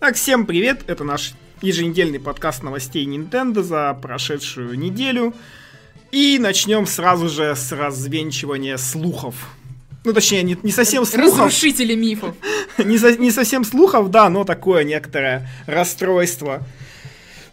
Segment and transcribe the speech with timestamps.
[0.00, 5.34] Так, всем привет, это наш еженедельный подкаст новостей Nintendo за прошедшую неделю.
[6.12, 9.34] И начнем сразу же с развенчивания слухов.
[10.04, 11.38] Ну, точнее, не, не совсем слухов.
[11.38, 12.36] Разрушители мифов.
[12.78, 16.62] не, со, не совсем слухов, да, но такое некоторое расстройство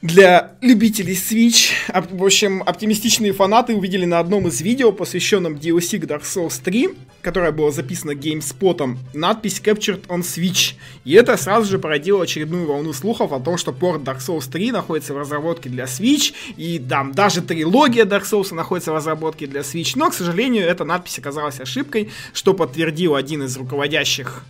[0.06, 1.72] для любителей Switch.
[2.12, 6.90] В общем, оптимистичные фанаты увидели на одном из видео, посвященном DLC Dark Souls 3,
[7.22, 10.76] которое было записано GameSpot, надпись Captured on Switch.
[11.06, 14.72] И это сразу же породило очередную волну слухов о том, что порт Dark Souls 3
[14.72, 19.62] находится в разработке для Switch, и там даже трилогия Dark Souls находится в разработке для
[19.62, 19.94] Switch.
[19.96, 24.44] Но, к сожалению, эта надпись оказалась ошибкой, что подтвердил один из руководящих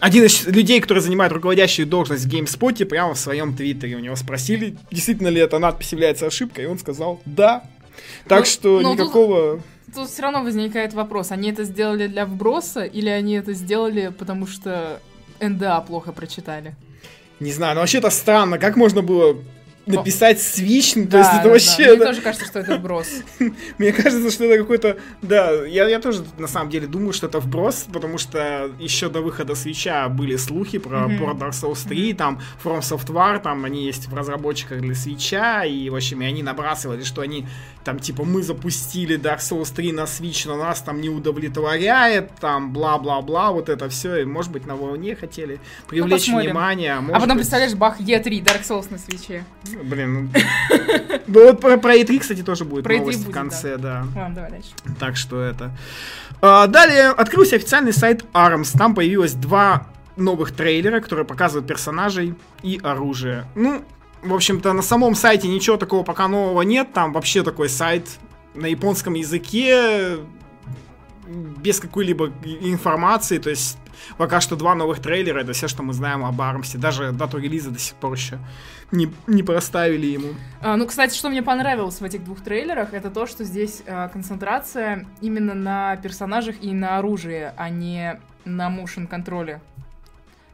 [0.00, 4.16] один из людей, который занимает руководящую должность в GameSpot, прямо в своем твиттере у него
[4.16, 7.64] спросили, действительно ли эта надпись является ошибкой, и он сказал «да».
[8.26, 9.62] Так но, что но никакого...
[9.86, 14.12] Тут, тут все равно возникает вопрос, они это сделали для вброса, или они это сделали,
[14.16, 15.00] потому что
[15.40, 16.74] НДА плохо прочитали?
[17.40, 19.36] Не знаю, но вообще это странно, как можно было
[19.86, 21.84] написать Switch, ну, да, то есть это да, вообще...
[21.84, 21.90] Да.
[21.90, 22.06] Мне да.
[22.06, 23.08] тоже кажется, что это вброс.
[23.78, 24.96] Мне кажется, что это какой-то...
[25.22, 29.20] Да, я, я тоже на самом деле думаю, что это вброс, потому что еще до
[29.20, 31.18] выхода Свеча были слухи про mm-hmm.
[31.18, 32.16] Port Dark Souls 3, mm-hmm.
[32.16, 36.42] там From Software, там они есть в разработчиках для Свеча, и, в общем, и они
[36.42, 37.46] набрасывали, что они
[37.84, 42.72] там, типа, мы запустили Dark Souls 3 на Switch, но нас там не удовлетворяет, там,
[42.72, 46.94] бла-бла-бла, вот это все, и, может быть, на волне хотели привлечь ну, внимание.
[46.94, 47.36] А, а потом, быть...
[47.36, 49.44] представляешь, бах, E3, Dark Souls на Свече.
[49.82, 50.40] Блин, ну...
[51.26, 54.06] Ну вот про, про E3, кстати, тоже будет про новость в конце, да.
[54.14, 54.70] Ладно, давай дальше.
[54.98, 55.70] Так что это...
[56.40, 58.76] А, далее открылся официальный сайт ARMS.
[58.76, 63.46] Там появилось два новых трейлера, которые показывают персонажей и оружие.
[63.54, 63.84] Ну,
[64.22, 66.92] в общем-то, на самом сайте ничего такого пока нового нет.
[66.92, 68.08] Там вообще такой сайт
[68.54, 70.18] на японском языке
[71.26, 73.38] без какой-либо информации.
[73.38, 73.78] То есть
[74.16, 76.78] пока что два новых трейлера, это все, что мы знаем об Армсе.
[76.78, 78.38] Даже дату релиза до сих пор еще
[78.92, 80.28] не, не проставили ему.
[80.60, 84.08] А, ну, кстати, что мне понравилось в этих двух трейлерах, это то, что здесь а,
[84.08, 89.60] концентрация именно на персонажах и на оружии, а не на motion контроле.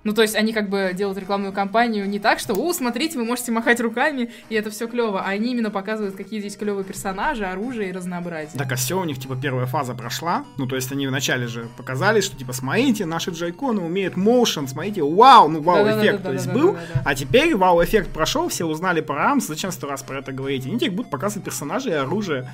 [0.03, 3.25] Ну, то есть они как бы делают рекламную кампанию не так, что, о, смотрите, вы
[3.25, 7.45] можете махать руками, и это все клево, а они именно показывают, какие здесь клевые персонажи,
[7.45, 8.59] оружие и разнообразие.
[8.59, 11.69] Так, а все у них, типа, первая фаза прошла, ну, то есть они вначале же
[11.77, 16.79] показали, что, типа, смотрите, наши джайконы умеют motion, смотрите, вау, ну, вау-эффект, то есть был,
[17.05, 20.67] а теперь вау-эффект прошел, все узнали про ARMS, зачем сто раз про это говорить?
[20.67, 22.51] Они теперь будут показывать персонажей и оружие,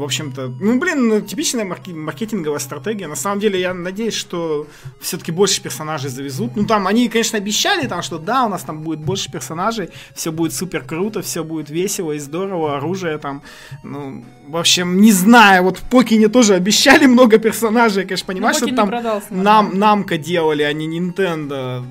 [0.00, 4.66] в общем-то, ну, блин, ну, типичная марки- маркетинговая стратегия, на самом деле, я надеюсь, что
[5.00, 8.80] все-таки больше персонажей завезут, ну, там, они, конечно, обещали там, что да, у нас там
[8.80, 13.42] будет больше персонажей, все будет супер круто, все будет весело и здорово, оружие там,
[13.84, 18.66] ну, в общем, не знаю, вот в Покине тоже обещали много персонажей, конечно, понимаешь, что
[18.74, 18.90] там
[19.30, 21.84] нам, намка делали, а не Nintendo.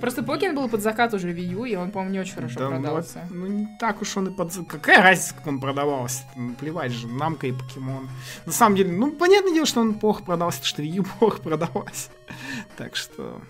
[0.00, 2.68] Просто Покин был под закат уже Wii U, и он, по-моему, не очень хорошо да,
[2.68, 3.26] продался.
[3.30, 4.52] Ну, ну, не так уж он и под...
[4.68, 6.24] Какая разница, как он продавался?
[6.36, 8.08] Ну, плевать же, Намка и Покемон.
[8.44, 12.10] На самом деле, ну, понятное дело, что он плохо продался, что Wii U плохо продавался.
[12.76, 13.40] Так что...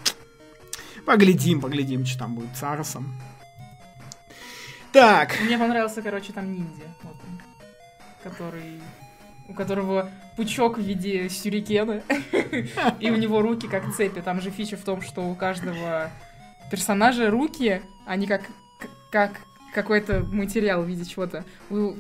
[1.05, 3.15] Поглядим, поглядим, что там будет с Арсом.
[4.93, 5.37] Так.
[5.41, 6.85] Мне понравился, короче, там ниндзя.
[7.03, 7.41] Вот он.
[8.23, 8.81] Который
[9.49, 12.03] у которого пучок в виде сюрикена,
[13.01, 14.21] и у него руки как цепи.
[14.21, 16.11] Там же фича в том, что у каждого
[16.71, 18.43] персонажа руки, они как,
[19.11, 19.41] как
[19.75, 21.45] какой-то материал в виде чего-то.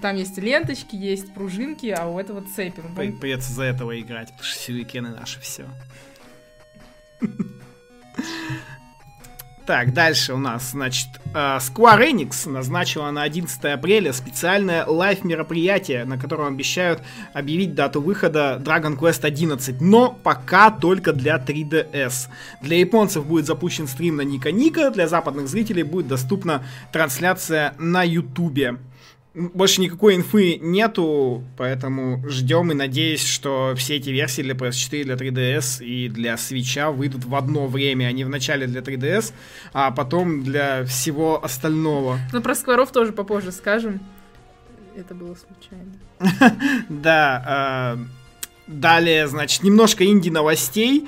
[0.00, 2.82] Там есть ленточки, есть пружинки, а у этого цепи.
[2.82, 5.66] Ну, Придется за этого играть, потому что сюрикены наши все.
[9.66, 16.16] Так, дальше у нас, значит, э, Square Enix назначила на 11 апреля специальное лайв-мероприятие, на
[16.16, 22.28] котором обещают объявить дату выхода Dragon Quest 11, но пока только для 3DS.
[22.60, 26.62] Для японцев будет запущен стрим на Ника Ника, для западных зрителей будет доступна
[26.93, 28.76] трансляция на Ютубе
[29.37, 35.15] больше никакой инфы нету, поэтому ждем и надеюсь, что все эти версии для PS4, для
[35.15, 38.07] 3DS и для Switch выйдут в одно время.
[38.07, 39.35] Они вначале для 3DS,
[39.75, 42.19] а потом для всего остального.
[42.33, 44.00] Ну, про Скворов тоже попозже скажем.
[44.97, 45.93] Это было случайно.
[46.89, 47.44] Да.
[47.47, 47.99] А,
[48.67, 51.06] далее, значит, немножко инди-новостей.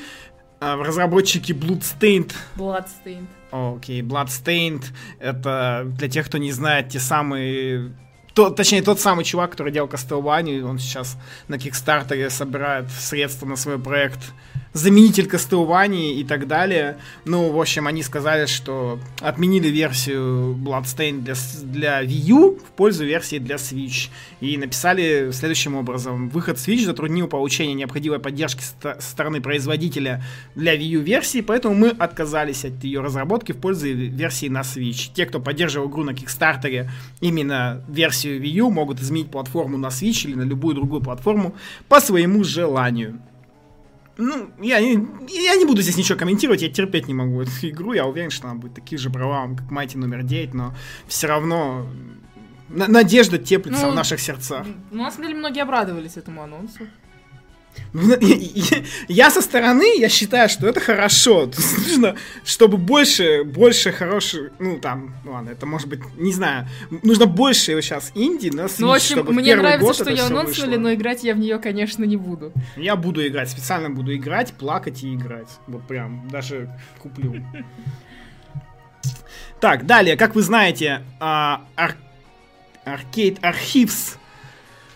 [0.60, 2.32] А, разработчики Bloodstained.
[2.56, 3.28] Bloodstained.
[3.50, 4.84] Окей, okay, Bloodstained
[5.18, 7.94] это для тех, кто не знает, те самые
[8.38, 11.16] то, точнее, тот самый чувак, который делал Castlevania, он сейчас
[11.48, 14.20] на Кикстартере собирает средства на свой проект
[14.72, 16.98] заменитель Castlevania и так далее.
[17.24, 23.04] Ну, в общем, они сказали, что отменили версию Bloodstained для, для Wii U в пользу
[23.04, 24.08] версии для Switch.
[24.40, 26.28] И написали следующим образом.
[26.28, 30.22] Выход Switch затруднил получение необходимой поддержки со стороны производителя
[30.54, 35.10] для Wii U версии, поэтому мы отказались от ее разработки в пользу версии на Switch.
[35.14, 36.88] Те, кто поддерживал игру на Kickstarter,
[37.20, 41.54] именно версию Wii U, могут изменить платформу на Switch или на любую другую платформу
[41.88, 43.20] по своему желанию.
[44.18, 48.04] Ну, я, я не буду здесь ничего комментировать, я терпеть не могу эту игру, я
[48.04, 50.74] уверен, что она будет такие же права, как Майти номер 9, но
[51.06, 51.86] все равно
[52.68, 54.66] надежда теплится ну, в наших сердцах.
[54.90, 56.88] Ну, на самом деле, многие обрадовались этому анонсу.
[59.08, 61.50] Я со стороны, я считаю, что это хорошо.
[61.78, 66.66] Нужно, чтобы больше, больше хороших, ну там, ну ладно, это может быть, не знаю,
[67.02, 70.92] нужно больше сейчас инди на Switch, Ну, в общем, мне нравится, что ее анонсили, но
[70.92, 72.52] играть я в нее, конечно, не буду.
[72.76, 75.48] Я буду играть, специально буду играть, плакать и играть.
[75.66, 76.70] Вот прям, даже
[77.02, 77.34] куплю.
[79.60, 81.60] Так, далее, как вы знаете, uh,
[82.86, 84.16] Arcade Archives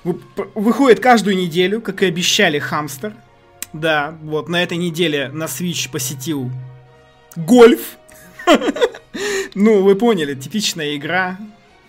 [0.04, 3.14] выходит каждую неделю, как и обещали, Хамстер.
[3.72, 6.50] Да, вот на этой неделе на Switch посетил
[7.36, 7.96] гольф.
[9.54, 11.36] Ну, вы поняли, типичная игра.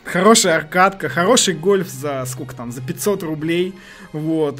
[0.04, 3.74] Хорошая аркадка, хороший гольф за сколько там, за 500 рублей.
[4.12, 4.60] Вот.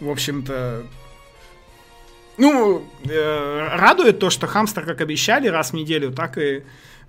[0.00, 0.86] В общем-то,
[2.38, 6.62] ну, э, радует то, что Хамстер, как обещали, раз в неделю, так и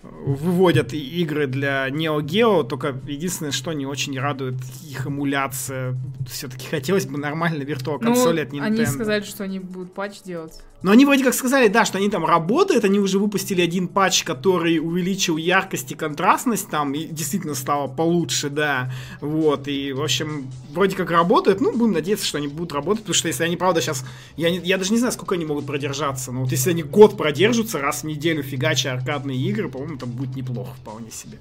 [0.03, 5.97] выводят игры для Neo Geo, только единственное, что не очень радует их эмуляция.
[6.27, 8.65] Все-таки хотелось бы нормально виртуал консоли ну, от Nintendo.
[8.65, 10.61] Они сказали, что они будут патч делать.
[10.83, 14.23] Но они вроде как сказали, да, что они там работают, они уже выпустили один патч,
[14.23, 18.91] который увеличил яркость и контрастность там, и действительно стало получше, да,
[19.21, 23.15] вот, и, в общем, вроде как работают, ну, будем надеяться, что они будут работать, потому
[23.15, 26.33] что если они, правда, сейчас, я, не, я даже не знаю, сколько они могут продержаться,
[26.33, 30.35] но вот если они год продержатся, раз в неделю фигача аркадные игры, по-моему, это будет
[30.35, 31.39] неплохо вполне себе.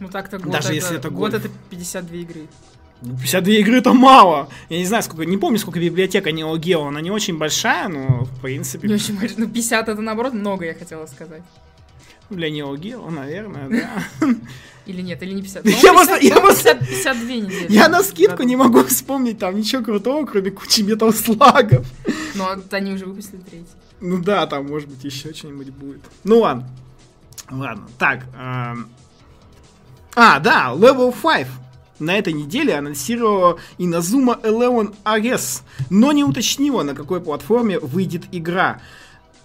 [0.00, 2.48] Ну так-то год, Даже это, если это год, год это 52 игры.
[3.02, 4.48] 52 игры это мало.
[4.68, 6.88] Я не знаю, сколько, не помню, сколько библиотека Neo Geo.
[6.88, 8.86] Она не очень большая, но в принципе...
[8.88, 9.38] Не очень большая.
[9.38, 11.42] Ну, 50 это наоборот много, я хотела сказать.
[12.30, 14.26] Для Neo Geo, наверное, да.
[14.84, 15.64] Или нет, или не 50.
[15.64, 17.66] Я 50, просто, я 50, 52 недели.
[17.72, 21.86] Я на скидку не могу вспомнить там ничего крутого, кроме кучи метал-слагов.
[22.34, 23.68] Ну, а они уже выпустили третий.
[24.00, 26.00] Ну да, там, может быть, еще что-нибудь будет.
[26.24, 26.68] Ну ладно.
[27.48, 28.24] Ладно, так.
[28.36, 28.88] Эм...
[30.16, 31.46] А, да, Level 5
[32.02, 38.80] на этой неделе анонсировала Inazuma Eleven RS, но не уточнила, на какой платформе выйдет игра.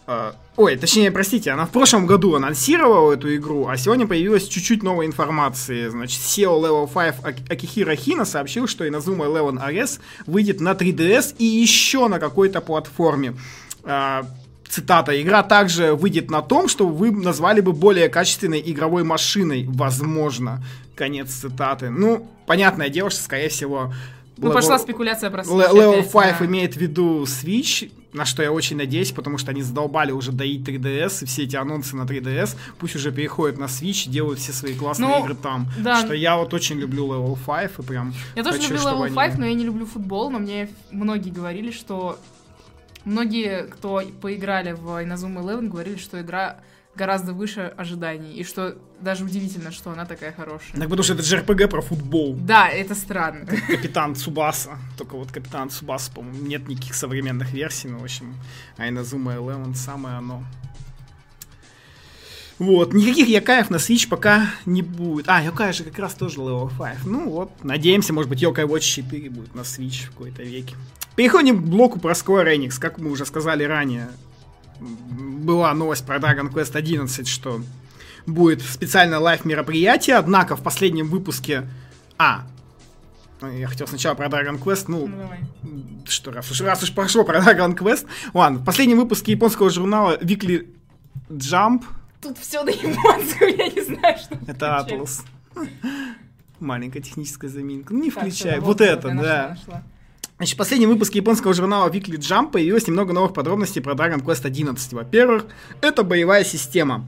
[0.08, 4.82] Uh, ой, точнее, простите, она в прошлом году анонсировала эту игру, а сегодня появилась чуть-чуть
[4.82, 5.90] новой информации.
[5.90, 11.44] Значит, SEO Level 5 Акихира Хина сообщил, что Inazuma Eleven RS выйдет на 3DS и
[11.44, 13.36] еще на какой-то платформе.
[13.84, 14.26] Uh,
[14.70, 20.64] цитата, игра также выйдет на том, что вы назвали бы более качественной игровой машиной, возможно.
[20.98, 21.90] Конец цитаты.
[21.90, 23.94] Ну, понятное дело, что, скорее всего...
[24.38, 25.72] Ну, level, пошла спекуляция про Switch.
[25.72, 26.46] Level 5 да.
[26.46, 30.68] имеет в виду Switch, на что я очень надеюсь, потому что они задолбали уже доить
[30.68, 34.76] 3DS, и все эти анонсы на 3DS, пусть уже переходят на Switch, делают все свои
[34.76, 35.68] классные ну, игры там.
[35.80, 36.02] Да.
[36.02, 39.40] Что я вот очень люблю Level 5, и прям Я тоже люблю Level 5, они...
[39.40, 42.20] но я не люблю футбол, но мне многие говорили, что
[43.08, 46.58] Многие, кто поиграли в Inazuma Eleven, говорили, что игра
[46.98, 48.34] гораздо выше ожиданий.
[48.34, 50.74] И что даже удивительно, что она такая хорошая.
[50.74, 52.36] Так потому что это же РПГ про футбол.
[52.36, 53.46] Да, это странно.
[53.46, 54.78] Как Капитан Цубаса.
[54.98, 58.36] Только вот Капитан Цубаса, по-моему, нет никаких современных версий, но, в общем,
[58.78, 60.44] а Inazuma Eleven самое оно.
[62.60, 65.30] Вот, никаких Якаев на Switch пока не будет.
[65.30, 67.06] А, Йокай же как раз тоже Level 5.
[67.06, 70.76] Ну вот, надеемся, может быть, Йокай Watch 4 будет на Switch в какой-то веке.
[71.16, 72.80] Переходим к блоку про Square Enix.
[72.80, 74.08] Как мы уже сказали ранее,
[74.80, 77.62] была новость про Dragon Quest 11, что
[78.26, 81.68] будет специальное live мероприятие, однако в последнем выпуске...
[82.18, 82.48] А,
[83.42, 85.30] я хотел сначала про Dragon Quest, ну, ну
[86.06, 88.08] что, раз уж, раз уж прошло про Dragon Quest.
[88.34, 90.68] Ладно, в последнем выпуске японского журнала Weekly
[91.30, 91.84] Jump
[92.22, 95.24] Тут все на японском, я не знаю, что Это Атлас.
[96.60, 97.94] Маленькая техническая заминка.
[97.94, 98.60] Ну, не включай.
[98.60, 99.58] Вот это, да.
[100.38, 104.46] Значит, в последнем выпуске японского журнала Weekly Jump появилось немного новых подробностей про Dragon Quest
[104.46, 104.94] 11.
[104.94, 105.46] Во-первых,
[105.82, 107.06] это боевая система.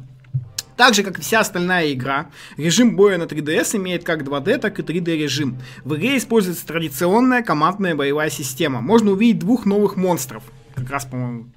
[0.75, 4.79] Так же, как и вся остальная игра, режим боя на 3DS имеет как 2D, так
[4.79, 5.59] и 3D режим.
[5.83, 8.81] В игре используется традиционная командная боевая система.
[8.81, 10.41] Можно увидеть двух новых монстров.
[10.73, 11.47] Как раз, по-моему,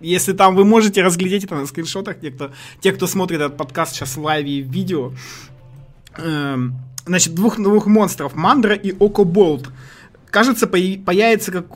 [0.00, 3.94] если там вы можете разглядеть это на скриншотах, те, кто, те, кто смотрит этот подкаст
[3.94, 5.12] сейчас в лайве и в видео.
[6.18, 6.74] Эм,
[7.06, 9.70] значит, двух новых монстров, Мандра и Окоболт.
[10.32, 11.66] Кажется, появится как...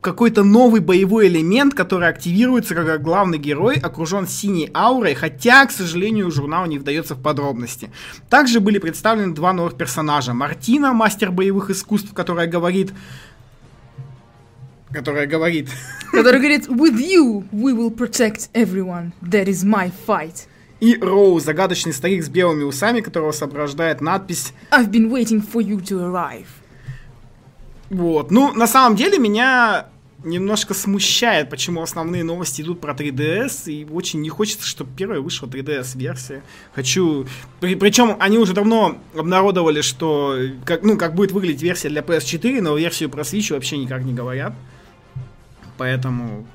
[0.00, 6.30] какой-то новый боевой элемент, который активируется, когда главный герой окружен синей аурой, хотя, к сожалению,
[6.30, 7.90] журнал не вдается в подробности.
[8.30, 10.32] Также были представлены два новых персонажа.
[10.32, 12.94] Мартина, мастер боевых искусств, которая говорит...
[14.90, 15.68] Которая говорит...
[16.10, 19.12] Который говорит, with you we will protect everyone.
[19.20, 20.46] That is my fight.
[20.80, 25.78] И Роу, загадочный старик с белыми усами, которого сопровождает надпись I've been waiting for you
[25.82, 26.46] to arrive.
[27.90, 28.30] Вот.
[28.30, 29.86] Ну, на самом деле, меня
[30.24, 35.46] немножко смущает, почему основные новости идут про 3DS, и очень не хочется, чтобы первая вышла
[35.46, 36.42] 3DS-версия.
[36.74, 37.26] Хочу...
[37.60, 42.60] При, причем они уже давно обнародовали, что как, ну, как будет выглядеть версия для PS4,
[42.60, 44.54] но версию про Switch вообще никак не говорят.
[45.76, 46.46] Поэтому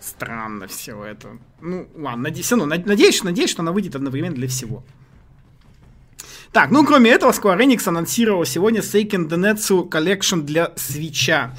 [0.00, 1.38] странно все это.
[1.62, 4.84] Ну, ладно, надеюсь, ну, надеюсь, надеюсь, что она выйдет одновременно для всего.
[6.54, 11.50] Так, ну кроме этого, Square Enix анонсировал сегодня Seiken Denetsu Collection для Switch.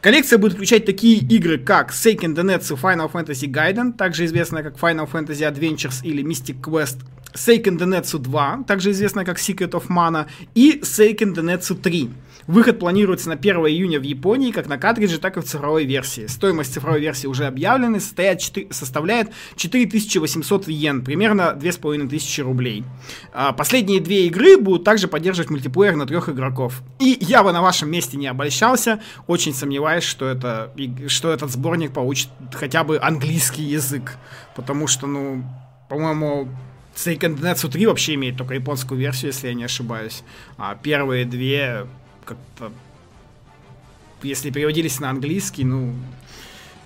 [0.00, 5.08] Коллекция будет включать такие игры, как Seiken Denetsu Final Fantasy Gaiden, также известная как Final
[5.08, 6.96] Fantasy Adventures или Mystic Quest,
[7.34, 12.10] Seiken Denetsu 2, также известная как Secret of Mana, и Seiken Denetsu 3.
[12.46, 16.26] Выход планируется на 1 июня в Японии, как на картридже, так и в цифровой версии.
[16.26, 22.84] Стоимость цифровой версии уже объявлена, состоит 4, составляет 4800 йен, примерно 2500 рублей.
[23.32, 26.82] А последние две игры будут также поддерживать мультиплеер на трех игроков.
[26.98, 30.72] И я бы на вашем месте не обольщался, очень сомневаюсь, что, это,
[31.08, 34.16] что этот сборник получит хотя бы английский язык,
[34.54, 35.44] потому что, ну,
[35.88, 36.48] по-моему,
[36.94, 40.22] Seiken Densetsu 3 вообще имеет только японскую версию, если я не ошибаюсь.
[40.58, 41.86] А первые две
[42.24, 42.72] как-то...
[44.22, 45.94] Если переводились на английский, ну...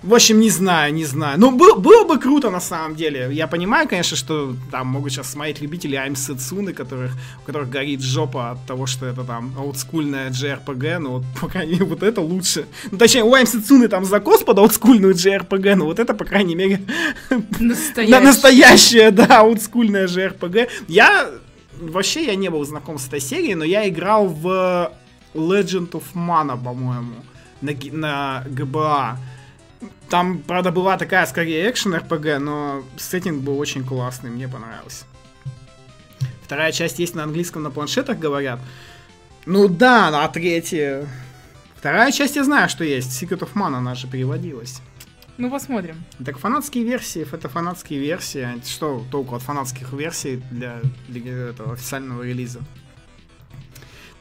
[0.03, 1.39] В общем, не знаю, не знаю.
[1.39, 3.29] Ну, был, было бы круто, на самом деле.
[3.31, 8.01] Я понимаю, конечно, что там могут сейчас смотреть любители Айм Сетсуны, которых, у которых горит
[8.01, 12.21] жопа от того, что это там олдскульная JRPG, но вот, по крайней мере, вот это
[12.21, 12.67] лучше.
[12.91, 16.53] Ну, точнее, у Айм Сетсуны там закос под олдскульную JRPG, но вот это, по крайней
[16.53, 16.79] мере,
[17.59, 20.69] настоящая, настоящая да, олдскульная JRPG.
[20.89, 21.31] Я
[21.81, 24.91] вообще я не был знаком с этой серией, но я играл в
[25.37, 27.15] Legend of Mana, по-моему,
[27.61, 29.17] на, на ГБА.
[30.09, 35.05] Там, правда, была такая, скорее, экшен РПГ, но сеттинг был очень классный, мне понравился.
[36.43, 38.59] Вторая часть есть на английском, на планшетах, говорят.
[39.45, 41.07] Ну да, а третья...
[41.75, 43.21] Вторая часть я знаю, что есть.
[43.21, 44.81] Secret of Mana, она же переводилась.
[45.37, 46.03] Ну, посмотрим.
[46.25, 48.59] Так фанатские версии, это фанатские версии.
[48.65, 52.61] Что толку от фанатских версий для, для этого официального релиза?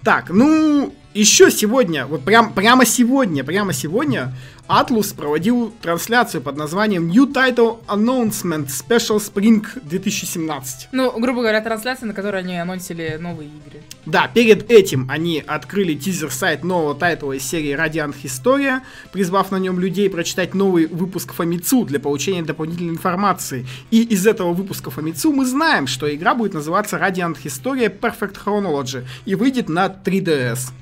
[0.03, 4.35] Так, ну, еще сегодня, вот прям, прямо сегодня, прямо сегодня
[4.69, 10.89] Atlus проводил трансляцию под названием New Title Announcement Special Spring 2017.
[10.93, 13.83] Ну, грубо говоря, трансляция, на которой они анонсили новые игры.
[14.07, 18.81] Да, перед этим они открыли тизер-сайт нового тайтла из серии Radiant Historia,
[19.13, 23.67] призвав на нем людей прочитать новый выпуск Фомицу для получения дополнительной информации.
[23.91, 29.05] И из этого выпуска Фомицу мы знаем, что игра будет называться Radiant Historia Perfect Chronology
[29.27, 30.73] и выйдет на 3DS.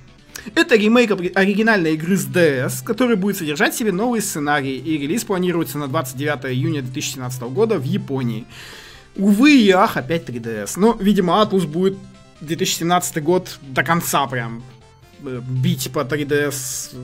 [0.55, 5.25] Это ремейк оригинальной игры с DS, который будет содержать в себе новые сценарии, и релиз
[5.25, 8.45] планируется на 29 июня 2017 года в Японии.
[9.17, 10.73] Увы и ах, опять 3DS.
[10.77, 11.97] Но, видимо, Atlus будет
[12.41, 14.63] 2017 год до конца прям
[15.25, 16.95] э, бить по 3DS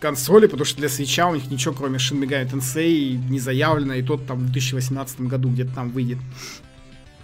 [0.00, 4.02] консоли, потому что для свеча у них ничего, кроме Shin Megami Tensei, не заявлено, и
[4.02, 6.18] тот там в 2018 году где-то там выйдет.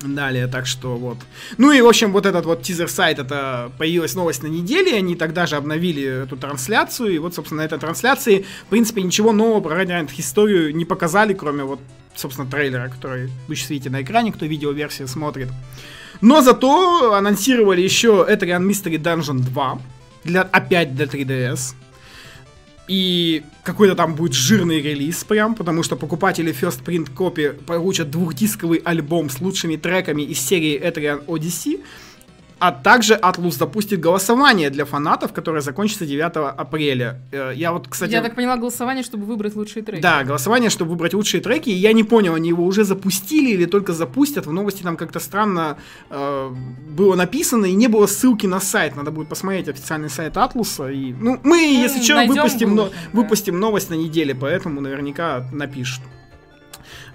[0.03, 1.19] Далее, так что вот.
[1.59, 5.47] Ну и, в общем, вот этот вот тизер-сайт, это появилась новость на неделе, они тогда
[5.47, 9.83] же обновили эту трансляцию, и вот, собственно, на этой трансляции, в принципе, ничего нового про
[9.83, 11.79] Radiant историю не показали, кроме вот,
[12.17, 15.49] собственно, трейлера, который вы сейчас видите на экране, кто видеоверсию смотрит.
[16.21, 19.79] Но зато анонсировали еще Etrian Mystery Dungeon 2,
[20.25, 21.75] для, опять для 3DS
[22.89, 28.79] и какой-то там будет жирный релиз прям, потому что покупатели First Print Copy получат двухдисковый
[28.85, 31.81] альбом с лучшими треками из серии Etrian Odyssey,
[32.63, 37.19] а также Atlus запустит голосование для фанатов, которое закончится 9 апреля.
[37.33, 38.13] Э, я вот, кстати...
[38.13, 40.01] Я так поняла, голосование, чтобы выбрать лучшие треки.
[40.01, 41.71] Да, голосование, чтобы выбрать лучшие треки.
[41.71, 44.47] И я не понял, они его уже запустили или только запустят.
[44.47, 45.77] В новости там как-то странно
[46.09, 46.51] э,
[46.97, 48.95] было написано, и не было ссылки на сайт.
[48.95, 50.89] Надо будет посмотреть официальный сайт Атлуса.
[50.89, 52.93] И, ну, мы, ну, если что, выпустим, но, да.
[53.13, 56.03] выпустим новость на неделе, поэтому наверняка напишут.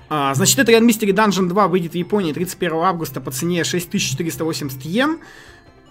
[0.09, 4.85] А, значит, это Grand Mystery Dungeon 2 выйдет в Японии 31 августа по цене 6480
[4.85, 5.19] йен.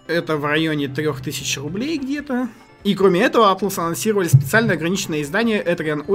[0.06, 2.48] Это в районе 3000 рублей где-то.
[2.84, 6.06] И кроме этого, Atlus анонсировали специально ограниченное издание Etrian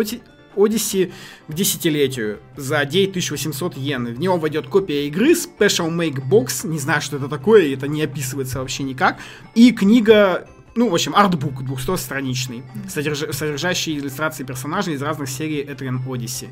[0.56, 1.12] Odyssey
[1.48, 4.06] к десятилетию за 9800 йен.
[4.06, 8.02] В него войдет копия игры Special Make Box, не знаю, что это такое, это не
[8.02, 9.18] описывается вообще никак,
[9.54, 13.34] и книга ну, в общем, артбук 200-страничный, содерж...
[13.36, 16.50] содержащий иллюстрации персонажей из разных серий Etrian Odyssey.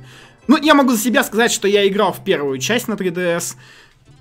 [0.48, 3.56] Ну, я могу за себя сказать, что я играл в первую часть на 3DS.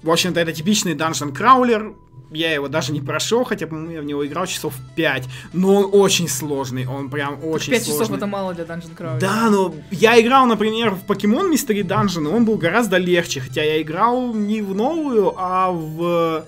[0.03, 1.95] В общем-то, это типичный данжен краулер.
[2.31, 5.25] Я его даже не прошел, хотя, по-моему, я в него играл часов 5.
[5.55, 8.05] Но он очень сложный, он прям очень 5 сложный.
[8.05, 9.19] часов это мало для Dungeon Crawler.
[9.19, 13.63] Да, но я играл, например, в Pokemon Mystery Dungeon, и он был гораздо легче, хотя
[13.63, 16.45] я играл не в новую, а в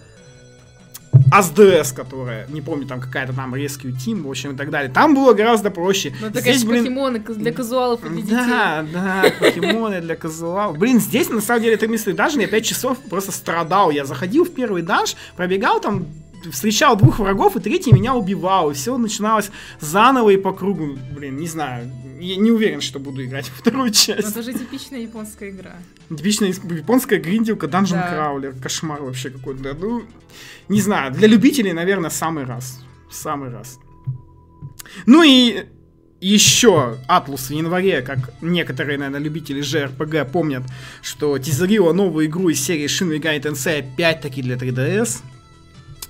[1.31, 4.91] АСДС, которая, не помню, там какая-то там Rescue Team, в общем, и так далее.
[4.93, 6.13] Там было гораздо проще.
[6.21, 8.37] Ну, это, Здесь, конечно, блин, покемоны для казуалов и для детей.
[8.37, 10.79] да, да, покемоны для казуалов.
[10.79, 13.91] Блин, здесь на самом деле это Mystery Dungeon, я 5 часов просто страдал.
[13.91, 16.07] Я заходил в первый данж, пробегал там,
[16.51, 18.71] встречал двух врагов, и третий меня убивал.
[18.71, 19.51] И все начиналось
[19.81, 20.97] заново и по кругу.
[21.13, 21.91] Блин, не знаю.
[22.21, 24.29] Я не уверен, что буду играть во вторую Но часть.
[24.29, 25.73] это же типичная японская игра.
[26.09, 28.09] Типичная японская гриндилка, Dungeon Да.
[28.09, 28.55] Краулер.
[28.63, 29.75] Кошмар вообще какой-то.
[29.75, 30.03] Ну,
[30.69, 32.81] не знаю, для любителей, наверное, самый раз.
[33.11, 33.79] Самый раз.
[35.07, 35.65] Ну и
[36.21, 40.63] еще Атлус в январе, как некоторые, наверное, любители JRPG помнят,
[41.03, 45.23] что тизерила новую игру из серии Shin Megami Tensei опять-таки для 3DS.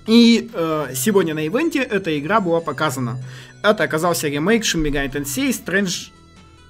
[0.06, 3.18] И э, сегодня на ивенте эта игра была показана.
[3.62, 6.10] Это оказался ремейк Megami Tensei Strange,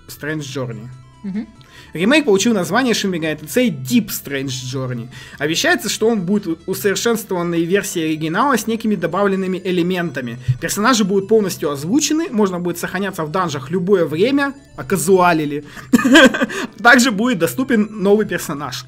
[0.09, 0.88] Strange Journey.
[1.23, 1.47] Мгм.
[1.92, 5.09] Ремейк получил название Megami Tensei Deep Strange Journey.
[5.38, 10.38] Обещается, что он будет усовершенствованной версией оригинала с некими добавленными элементами.
[10.61, 15.64] Персонажи будут полностью озвучены, можно будет сохраняться в данжах любое время, оказуалили.
[16.82, 18.85] Также будет доступен новый персонаж.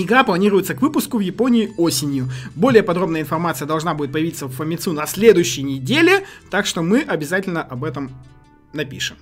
[0.00, 2.30] Игра планируется к выпуску в Японии осенью.
[2.54, 7.64] Более подробная информация должна будет появиться в Famitsu на следующей неделе, так что мы обязательно
[7.64, 8.12] об этом
[8.72, 9.16] напишем.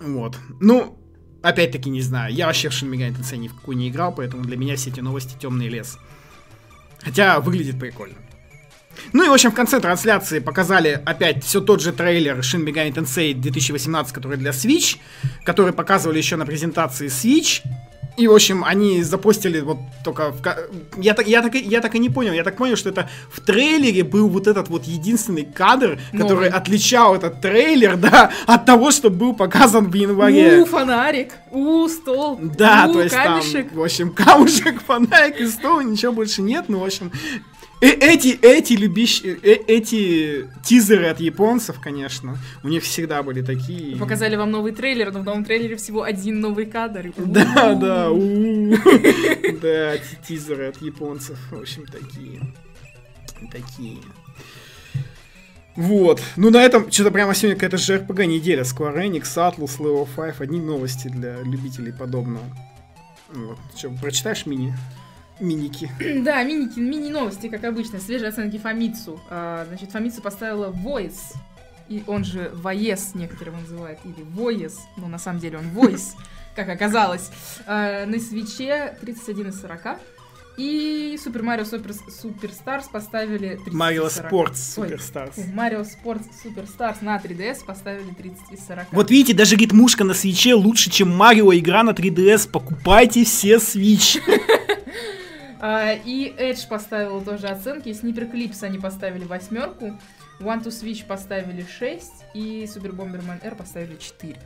[0.00, 0.36] Вот.
[0.60, 0.98] Ну,
[1.42, 2.34] опять-таки не знаю.
[2.34, 4.90] Я вообще в Shin Megami Tensei ни в какую не играл, поэтому для меня все
[4.90, 5.98] эти новости темный лес.
[7.00, 8.16] Хотя выглядит прикольно.
[9.14, 12.92] Ну и, в общем, в конце трансляции показали опять все тот же трейлер Shin Megami
[12.92, 14.98] Tensei 2018, который для Switch,
[15.46, 17.62] который показывали еще на презентации Switch.
[18.18, 20.32] И, в общем, они запостили вот только...
[20.32, 20.42] в
[20.96, 22.32] я, так, я, так, и- я так и не понял.
[22.32, 26.48] Я так понял, что это в трейлере был вот этот вот единственный кадр, который Новый.
[26.48, 30.60] отличал этот трейлер, да, от того, что был показан в январе.
[30.62, 33.68] У, фонарик, у, стол, Да, у, то есть камешек.
[33.68, 37.12] там, в общем, камушек, фонарик и стол, ничего больше нет, ну, в общем,
[37.80, 39.22] э- эти, эти любищ...
[39.24, 43.96] э- эти тизеры от японцев, конечно, у них всегда были такие.
[43.96, 47.12] Показали вам новый трейлер, но в новом трейлере всего один новый кадр.
[47.16, 48.08] Да, да,
[49.62, 52.40] да, ти- тизеры от японцев, в общем, такие.
[53.52, 53.98] Такие.
[55.76, 56.20] Вот.
[56.36, 58.62] Ну, на этом что-то прямо сегодня какая-то JRPG неделя.
[58.62, 60.40] Square Enix, Atlus, Level 5.
[60.40, 62.42] Одни новости для любителей подобного.
[63.32, 63.58] Вот.
[63.76, 64.74] Что, прочитаешь мини?
[65.40, 65.90] Миники.
[66.22, 68.00] Да, мини, мини-новости, как обычно.
[68.00, 69.20] Свежие оценки Фамицу.
[69.30, 71.36] А, значит, Фамицу поставила Voice.
[71.88, 76.14] И он же Voice, некоторые его называют, или Voice, но на самом деле он Voice,
[76.56, 77.30] как оказалось.
[77.66, 79.98] А, на свече 31 из 40.
[80.58, 84.32] И Super Mario Super, Superstars поставили 30 Mario из 40.
[84.32, 85.54] Sports Superstars.
[85.54, 88.86] Mario Sports Superstars на 3DS поставили 30 из 40.
[88.90, 92.50] Вот видите, даже ритмушка на свече лучше, чем Марио игра на 3DS.
[92.50, 94.20] Покупайте все Switch.
[95.60, 97.88] А, и Edge поставил тоже оценки.
[97.88, 99.98] Sniper Clips они поставили восьмерку.
[100.40, 102.10] One to Switch поставили 6.
[102.34, 104.36] И Super Bomberman R поставили 4.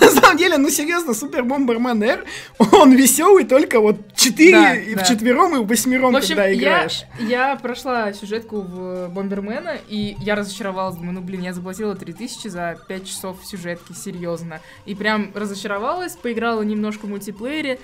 [0.00, 2.24] На самом деле, ну серьезно, Супер Бомбермен R,
[2.72, 5.02] он веселый только вот 4 Да, и да.
[5.04, 7.02] в четвером и в восьмером, В общем, когда я, играешь.
[7.18, 10.96] я прошла сюжетку в Бомбермена, и я разочаровалась.
[10.96, 14.60] Думаю, ну блин, я заплатила 3000 за 5 часов сюжетки, серьезно.
[14.86, 17.80] И прям разочаровалась, поиграла немножко в мультиплеере,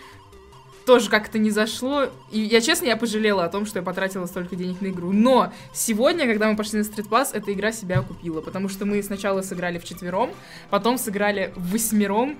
[0.88, 2.06] тоже как-то не зашло.
[2.30, 5.12] И я, честно, я пожалела о том, что я потратила столько денег на игру.
[5.12, 8.40] Но сегодня, когда мы пошли на Street Pass, эта игра себя окупила.
[8.40, 10.30] Потому что мы сначала сыграли в четвером,
[10.70, 12.38] потом сыграли в восьмером.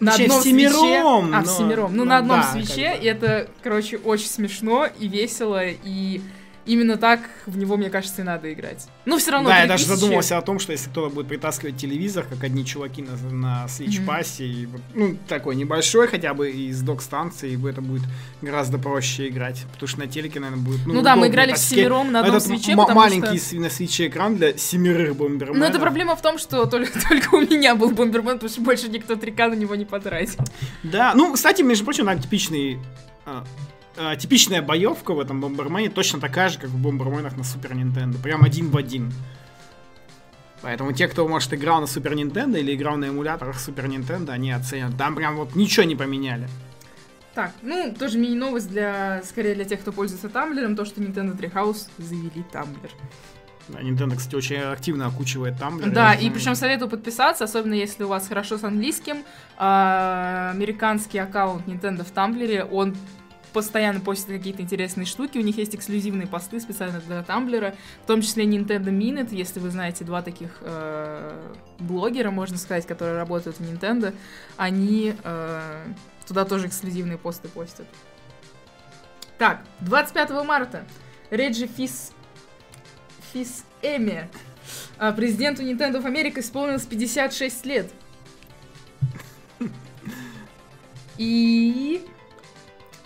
[0.00, 0.98] На Точнее, одном в семером, свече.
[1.34, 1.96] А, в но- семером.
[1.96, 2.90] Ну, ну на одном да, свече.
[2.90, 3.04] как бы.
[3.04, 5.62] И это, короче, очень смешно и весело.
[5.64, 6.20] И
[6.68, 8.86] именно так в него, мне кажется, и надо играть.
[9.06, 9.48] Ну, все равно.
[9.48, 12.64] Да, я даже 3000 задумался о том, что если кто-то будет притаскивать телевизор, как одни
[12.64, 18.02] чуваки на, на Switch и вот, ну, такой небольшой хотя бы из док-станции, это будет
[18.42, 19.64] гораздо проще играть.
[19.72, 20.86] Потому что на телеке, наверное, будет.
[20.86, 21.66] Ну, Ну да, мы играли таскать.
[21.72, 25.58] всемиром на одном свече, м- маленький что- на свече экран для семерых бомберменов.
[25.58, 28.88] Но это проблема в том, что только, только у меня был Бомбермен, потому что больше
[28.88, 30.38] никто 3К на него не потратил.
[30.82, 32.78] Да, ну, кстати, между прочим, она типичный...
[33.98, 38.18] а, типичная боевка в этом Бомбермене точно такая же, как в Бомберменах на Супер Нинтендо.
[38.18, 39.12] Прям один в один.
[40.62, 44.52] Поэтому те, кто, может, играл на Супер Нинтендо или играл на эмуляторах Супер Нинтендо, они
[44.52, 44.96] оценят.
[44.96, 46.48] Там прям вот ничего не поменяли.
[47.34, 51.86] Так, ну, тоже мини-новость для, скорее, для тех, кто пользуется Тамблером, то, что Nintendo Treehouse
[51.98, 52.90] завели Тамблер.
[53.68, 55.80] Nintendo, кстати, очень активно окучивает там.
[55.92, 59.24] Да, и причем советую подписаться, особенно если у вас хорошо с английским.
[59.56, 62.96] А, американский аккаунт Nintendo в Тамблере, он
[63.58, 65.36] постоянно постят какие-то интересные штуки.
[65.36, 69.70] У них есть эксклюзивные посты специально для Тамблера, в том числе Nintendo Minute, если вы
[69.70, 74.14] знаете два таких э, блогера, можно сказать, которые работают в Nintendo,
[74.56, 75.86] они э,
[76.24, 77.88] туда тоже эксклюзивные посты постят.
[79.38, 80.84] Так, 25 марта
[81.30, 82.12] Реджи Фис...
[83.32, 84.30] Фис Эми,
[84.98, 87.90] а, президенту Nintendo of America исполнилось 56 лет.
[91.16, 92.06] И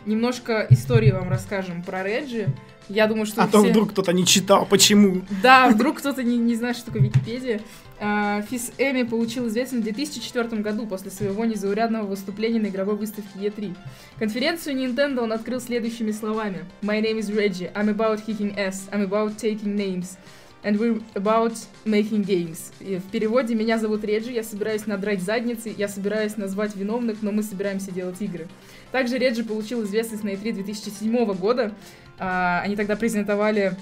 [0.06, 2.48] немножко истории вам расскажем про Реджи.
[2.88, 3.52] Я думаю, что А все...
[3.62, 5.22] то вдруг кто-то не читал, почему?
[5.42, 7.60] Да, вдруг кто-то не, не знает, что такое Википедия.
[8.00, 13.38] А, Фис Эми получил известность в 2004 году после своего незаурядного выступления на игровой выставке
[13.38, 13.76] E3.
[14.18, 16.64] Конференцию Nintendo он открыл следующими словами.
[16.82, 17.72] My name is Reggie.
[17.74, 18.88] I'm about kicking ass.
[18.90, 20.18] I'm about taking names.
[20.64, 22.72] And we're about making games.
[22.78, 27.32] И в переводе «Меня зовут Реджи, я собираюсь надрать задницы, я собираюсь назвать виновных, но
[27.32, 28.46] мы собираемся делать игры».
[28.92, 31.72] Также Реджи получил известность на E3 2007 года.
[32.18, 33.76] А, Они тогда презентовали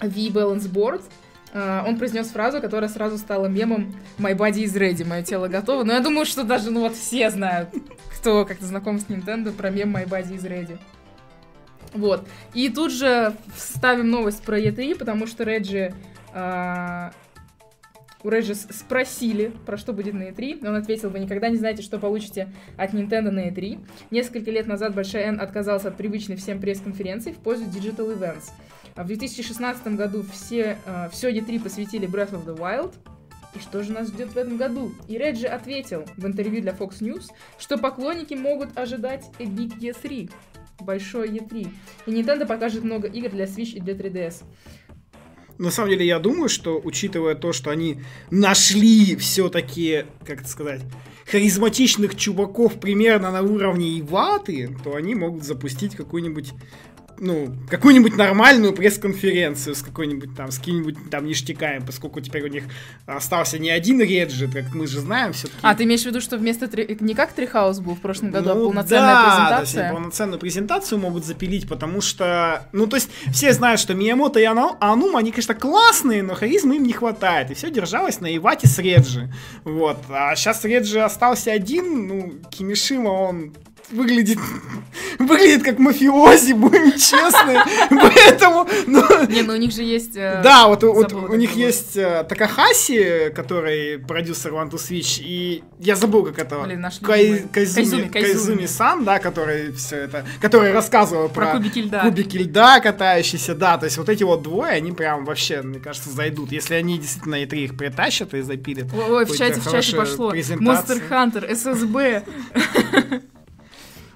[0.00, 1.02] V-Balance Board.
[1.52, 5.82] А, Он произнес фразу, которая сразу стала мемом «My body is ready», «Мое тело готово».
[5.82, 7.70] Но я думаю, что даже, ну вот, все знают,
[8.16, 10.78] кто как-то знаком с Nintendo, про мем «My body is ready».
[11.94, 12.26] Вот.
[12.54, 15.94] И тут же вставим новость про E3, потому что Реджи...
[16.32, 17.12] а,
[18.24, 20.66] у Реджи спросили, про что будет на E3.
[20.66, 23.78] Он ответил, вы никогда не знаете, что получите от Nintendo на E3.
[24.10, 28.50] Несколько лет назад Большая N отказался от привычной всем пресс-конференции в пользу Digital Events.
[28.96, 32.94] А в 2016 году все, а, все E3 посвятили Breath of the Wild.
[33.54, 34.92] И что же нас ждет в этом году?
[35.06, 40.30] И Реджи ответил в интервью для Fox News, что поклонники могут ожидать a Big E3
[40.80, 41.68] большой E3.
[42.06, 44.44] И Nintendo покажет много игр для Switch и для 3DS.
[45.58, 50.82] На самом деле, я думаю, что, учитывая то, что они нашли все-таки, как это сказать,
[51.26, 56.52] харизматичных чуваков примерно на уровне Иваты, то они могут запустить какую-нибудь
[57.20, 62.64] ну, какую-нибудь нормальную пресс-конференцию с какой-нибудь там, с какими-нибудь там ништяками, поскольку теперь у них
[63.06, 65.58] остался не один Реджи, как мы же знаем все-таки.
[65.62, 66.68] А, ты имеешь в виду, что вместо...
[66.68, 66.96] Три...
[67.00, 69.88] Не как Трихаус был в прошлом году, а Ну полноценная да, презентация?
[69.88, 74.44] они полноценную презентацию могут запилить, потому что, ну, то есть, все знают, что Миямото и
[74.44, 78.68] Ана- Анума, они, конечно, классные, но харизмы им не хватает, и все держалось на Ивате
[78.68, 79.32] с Реджи,
[79.64, 83.54] вот, а сейчас Реджи остался один, ну, Кимишима, он
[83.90, 84.38] выглядит,
[85.18, 87.58] выглядит как мафиози, будем честны,
[87.90, 90.16] поэтому, ну, Не, ну у них же есть...
[90.16, 95.20] э, да, вот, у- вот у них есть э, Такахаси, который продюсер One to Switch,
[95.20, 96.58] и я забыл, как это...
[96.60, 97.48] Блин, наш Кай- любимый.
[97.52, 98.08] Кайзуми, Кайзуми.
[98.08, 100.24] Кайзуми-сан, да, который все это...
[100.40, 102.00] Который рассказывал Про про, кубики льда.
[102.00, 106.10] кубики льда катающиеся, да, то есть вот эти вот двое, они прям вообще, мне кажется,
[106.10, 106.52] зайдут.
[106.52, 108.86] Если они действительно и три их притащат и запилят.
[108.92, 110.34] Ой, в чате, в чате пошло.
[110.34, 112.22] Monster Hunter, SSB.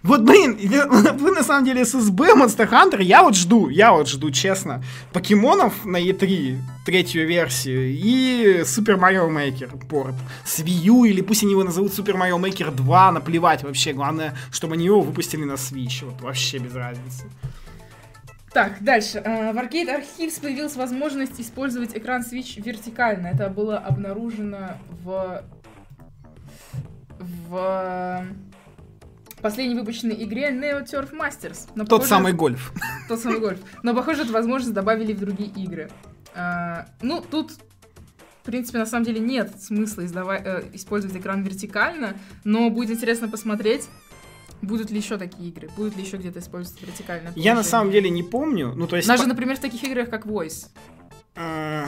[0.03, 0.59] Вот, блин,
[1.19, 5.85] вы на самом деле ССБ, Monster Hunter, я вот жду, я вот жду, честно, покемонов
[5.85, 11.53] на E3, третью версию, и Super Mario Maker порт с Wii U, или пусть они
[11.53, 16.05] его назовут Super Mario Maker 2, наплевать вообще, главное, чтобы они его выпустили на Switch,
[16.05, 17.25] вот вообще без разницы.
[18.53, 19.23] Так, дальше.
[19.25, 23.29] Э, В Arcade Archives появилась возможность использовать экран Switch вертикально.
[23.29, 25.43] Это было обнаружено в...
[27.19, 28.27] в
[29.43, 31.69] последней выпущенной игре Neo Turf Masters.
[31.75, 32.73] Но, Тот похоже, самый гольф.
[33.09, 33.59] Тот самый гольф.
[33.83, 35.91] Но, похоже, эту возможность добавили в другие игры.
[36.35, 37.53] А, ну, тут,
[38.43, 43.89] в принципе, на самом деле нет смысла э, использовать экран вертикально, но будет интересно посмотреть,
[44.63, 48.09] будут ли еще такие игры, будет ли еще где-то использовать вертикальное Я на самом деле
[48.11, 49.09] не помню, ну то есть...
[49.09, 50.69] Даже, по- например, в таких играх, как Voice.
[51.35, 51.87] Э,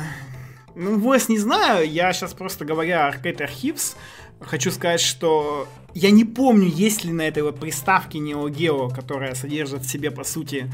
[0.75, 3.97] Ну, Voice не знаю, я сейчас просто говоря Arcade Archives,
[4.41, 9.35] хочу сказать, что я не помню, есть ли на этой вот приставке Neo Geo, которая
[9.35, 10.71] содержит в себе, по сути,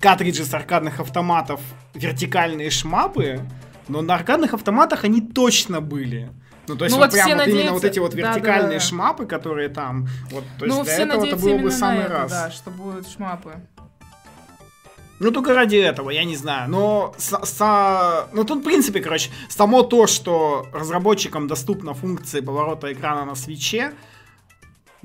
[0.00, 1.60] картриджи с аркадных автоматов,
[1.94, 3.40] вертикальные шмапы,
[3.88, 6.30] но на аркадных автоматах они точно были.
[6.68, 8.78] Ну, то есть Ну вот, вот прям вот именно вот эти вот да, да, вертикальные
[8.78, 8.84] да.
[8.84, 12.30] шмапы, которые там, вот, то есть ну, для этого это было бы самый это, раз.
[12.30, 13.54] да, что будут шмапы.
[15.18, 16.70] Ну, только ради этого, я не знаю.
[16.70, 22.92] Но, с- со- ну, тут, в принципе, короче, само то, что разработчикам доступна функция поворота
[22.92, 23.92] экрана на свече,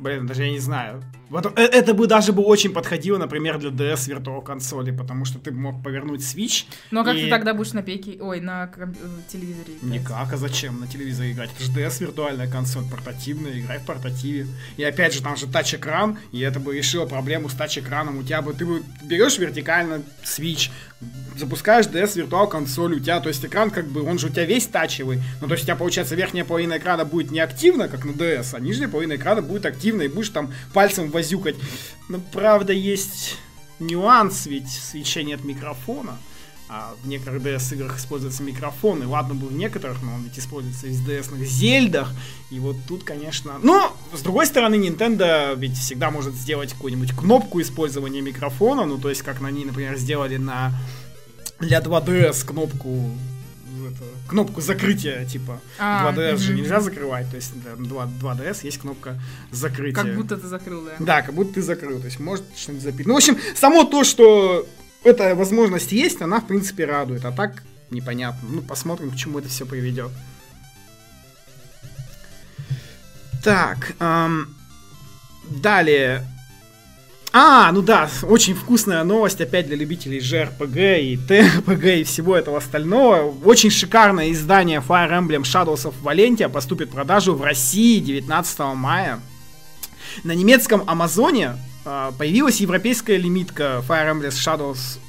[0.01, 1.03] Блин, даже я не знаю.
[1.29, 5.37] Вот э, это бы даже бы очень подходило, например, для DS Virtual консоли, потому что
[5.37, 6.65] ты мог повернуть Switch.
[6.89, 7.21] Но как и...
[7.21, 9.83] ты тогда будешь на пеке, ой, на ком- э, телевизоре играть?
[9.83, 11.51] Никак, а зачем на телевизоре играть?
[11.55, 14.47] Это же DS виртуальная консоль, портативная, играй в портативе.
[14.77, 18.17] И опять же, там же тач-экран, и это бы решило проблему с тач-экраном.
[18.17, 20.71] У тебя бы, ты бы берешь вертикально Switch,
[21.37, 24.45] запускаешь DS Virtual консоль, у тебя, то есть экран как бы, он же у тебя
[24.45, 28.05] весь тачевый, ну то есть у тебя получается верхняя половина экрана будет не активна, как
[28.05, 31.55] на DS, а нижняя половина экрана будет активна, и будешь там пальцем возюкать.
[32.09, 33.37] Но правда есть
[33.79, 36.17] нюанс, ведь в свече нет микрофона.
[36.73, 40.39] А в некоторых DS играх используется микрофон, и ладно бы в некоторых, но он ведь
[40.39, 42.13] используется и в DS-ных зельдах,
[42.49, 43.59] и вот тут, конечно...
[43.61, 49.09] Но, с другой стороны, Nintendo ведь всегда может сделать какую-нибудь кнопку использования микрофона, ну, то
[49.09, 50.71] есть, как на ней, например, сделали на
[51.59, 53.11] для 2DS кнопку
[53.85, 55.59] это, кнопку закрытия, типа.
[55.77, 56.61] А, 2DS же мгм.
[56.61, 59.19] нельзя закрывать, то есть для 2, 2DS есть кнопка
[59.51, 60.01] закрытия.
[60.01, 60.91] Как будто ты закрыл, да.
[60.99, 63.07] Да, как будто ты закрыл, то есть может что-нибудь запить.
[63.07, 64.65] Ну, в общем, само то, что
[65.03, 68.47] эта возможность есть, она, в принципе, радует, а так непонятно.
[68.49, 70.11] Ну, посмотрим, к чему это все приведет.
[73.43, 74.55] Так, эм,
[75.49, 76.23] далее.
[77.33, 82.57] А, ну да, очень вкусная новость опять для любителей JRPG и TRPG и всего этого
[82.57, 83.33] остального.
[83.45, 89.19] Очень шикарное издание Fire Emblem Shadows of Valentia поступит в продажу в России 19 мая.
[90.23, 91.53] На немецком Амазоне
[91.83, 94.99] появилась европейская лимитка Fire Emblem Shadows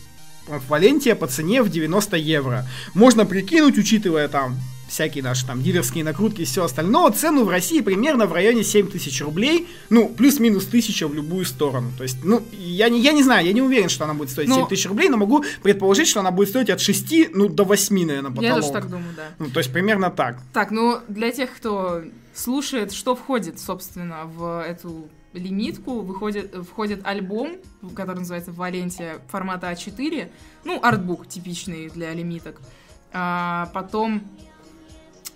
[0.68, 2.66] Valentia по цене в 90 евро.
[2.94, 4.56] Можно прикинуть, учитывая там
[4.92, 8.88] всякие наши там дилерские накрутки и все остальное, цену в России примерно в районе 7
[8.88, 11.90] тысяч рублей, ну, плюс-минус тысяча в любую сторону.
[11.96, 14.48] То есть, ну, я не, я не знаю, я не уверен, что она будет стоить
[14.48, 17.64] Ну- 7 тысяч рублей, но могу предположить, что она будет стоить от 6, ну, до
[17.64, 18.44] 8, наверное, потолок.
[18.44, 19.28] Я тоже так думаю, да.
[19.38, 20.38] Ну, то есть, примерно так.
[20.52, 22.02] Так, ну для тех, кто
[22.34, 27.56] слушает, что входит, собственно, в эту лимитку, выходит, входит альбом,
[27.94, 30.30] который называется «Валентия» формата А4,
[30.64, 32.60] ну, артбук типичный для лимиток.
[33.12, 34.22] А, потом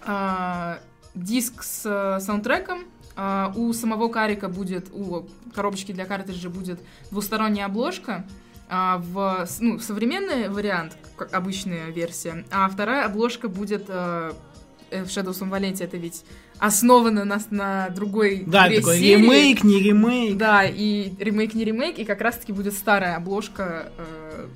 [0.03, 0.79] а,
[1.15, 2.85] диск с э, саундтреком.
[3.17, 6.81] А, у самого карика будет, у коробочки для картриджа будет
[7.11, 8.27] двусторонняя обложка.
[8.69, 14.33] А, в ну, современный вариант, как обычная версия, а вторая обложка будет э,
[14.91, 16.25] в Shadows of Valentia, это ведь
[16.59, 19.23] основано на, на другой Да, игре такой серии.
[19.23, 20.37] ремейк, не ремейк.
[20.37, 24.47] Да, и ремейк не ремейк, и как раз-таки будет старая обложка э,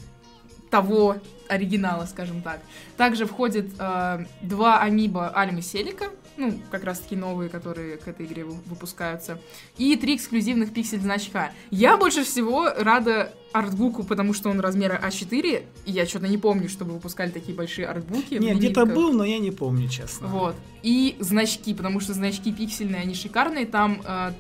[0.71, 1.17] того
[1.49, 2.61] оригинала, скажем так.
[2.97, 6.07] Также входит э, два амиба Альмы Селика,
[6.41, 9.41] ну, как раз-таки новые, которые к этой игре вы- выпускаются,
[9.79, 11.53] и три эксклюзивных пиксель-значка.
[11.71, 16.69] Я больше всего рада артбуку, потому что он размера А4, и я что-то не помню,
[16.69, 18.37] чтобы выпускали такие большие артбуки.
[18.37, 20.29] в Не, где-то был, но я не помню, честно.
[20.29, 20.57] Вот.
[20.83, 23.67] И значки, потому что значки пиксельные, они шикарные.
[23.67, 24.33] Там э,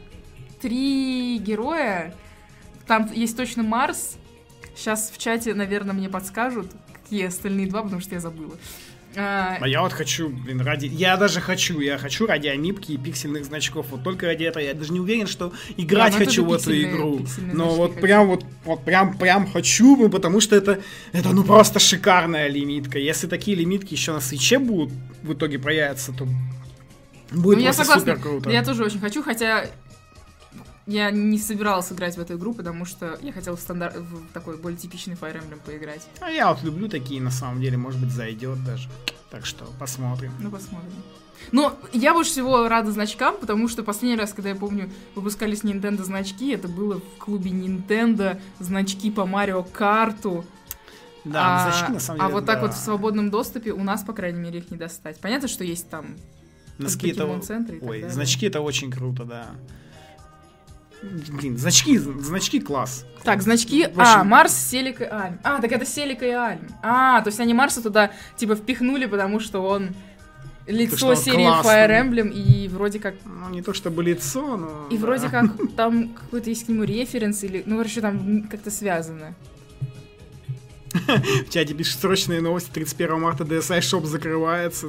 [0.60, 2.14] три героя.
[2.86, 4.16] Там есть точно Марс.
[4.74, 8.56] Сейчас в чате, наверное, мне подскажут, какие остальные два, потому что я забыла.
[9.16, 10.86] А, А я вот хочу, блин, ради...
[10.86, 13.86] Я даже хочу, я хочу ради амипки и пиксельных значков.
[13.90, 14.62] Вот только ради этого.
[14.62, 17.26] Я даже не уверен, что играть Да, хочу в эту игру.
[17.52, 18.02] Но вот хочу.
[18.02, 20.80] прям вот, вот прям, прям хочу, ну, потому что это,
[21.12, 22.98] это ну просто шикарная лимитка.
[22.98, 24.92] Если такие лимитки еще на свече будут
[25.22, 26.28] в итоге проявятся, то
[27.32, 28.12] будет ну, я просто согласна.
[28.12, 28.50] супер круто.
[28.50, 29.66] Я тоже очень хочу, хотя
[30.90, 34.56] я не собиралась играть в эту игру, потому что я хотела в, стандарт, в такой
[34.56, 36.06] более типичный Fire Emblem поиграть.
[36.20, 38.88] А я вот люблю такие, на самом деле, может быть, зайдет даже.
[39.30, 40.32] Так что посмотрим.
[40.40, 40.90] Ну, посмотрим.
[41.52, 46.02] Но я больше всего рада значкам, потому что последний раз, когда я помню, выпускались Nintendo
[46.02, 50.44] значки, это было в клубе Nintendo, значки по Марио Карту.
[51.24, 52.34] Да, а, значки на самом а деле.
[52.34, 52.66] вот так да.
[52.66, 55.20] вот в свободном доступе у нас, по крайней мере, их не достать.
[55.20, 56.16] Понятно, что есть там
[56.78, 57.26] Носки это...
[57.40, 58.10] Так Ой, далее.
[58.10, 59.50] значки это очень круто, да.
[61.02, 63.06] Блин, значки, значки класс.
[63.24, 63.84] Так, значки.
[63.86, 65.38] В общем- А, Марс, Селика и Альм.
[65.42, 66.60] А, так это Селика и Альм.
[66.82, 69.90] А, то есть они Марса туда типа впихнули, потому что он
[70.66, 71.70] лицо что он серии классный.
[71.72, 74.86] Fire Emblem и вроде как Ну, не то чтобы лицо, но...
[74.90, 75.00] И да.
[75.06, 79.34] вроде как там какой-то есть к нему референс или, ну, короче, там как-то связано.
[80.92, 82.68] В чате пишут срочные новости.
[82.72, 84.88] 31 марта DSi Shop закрывается.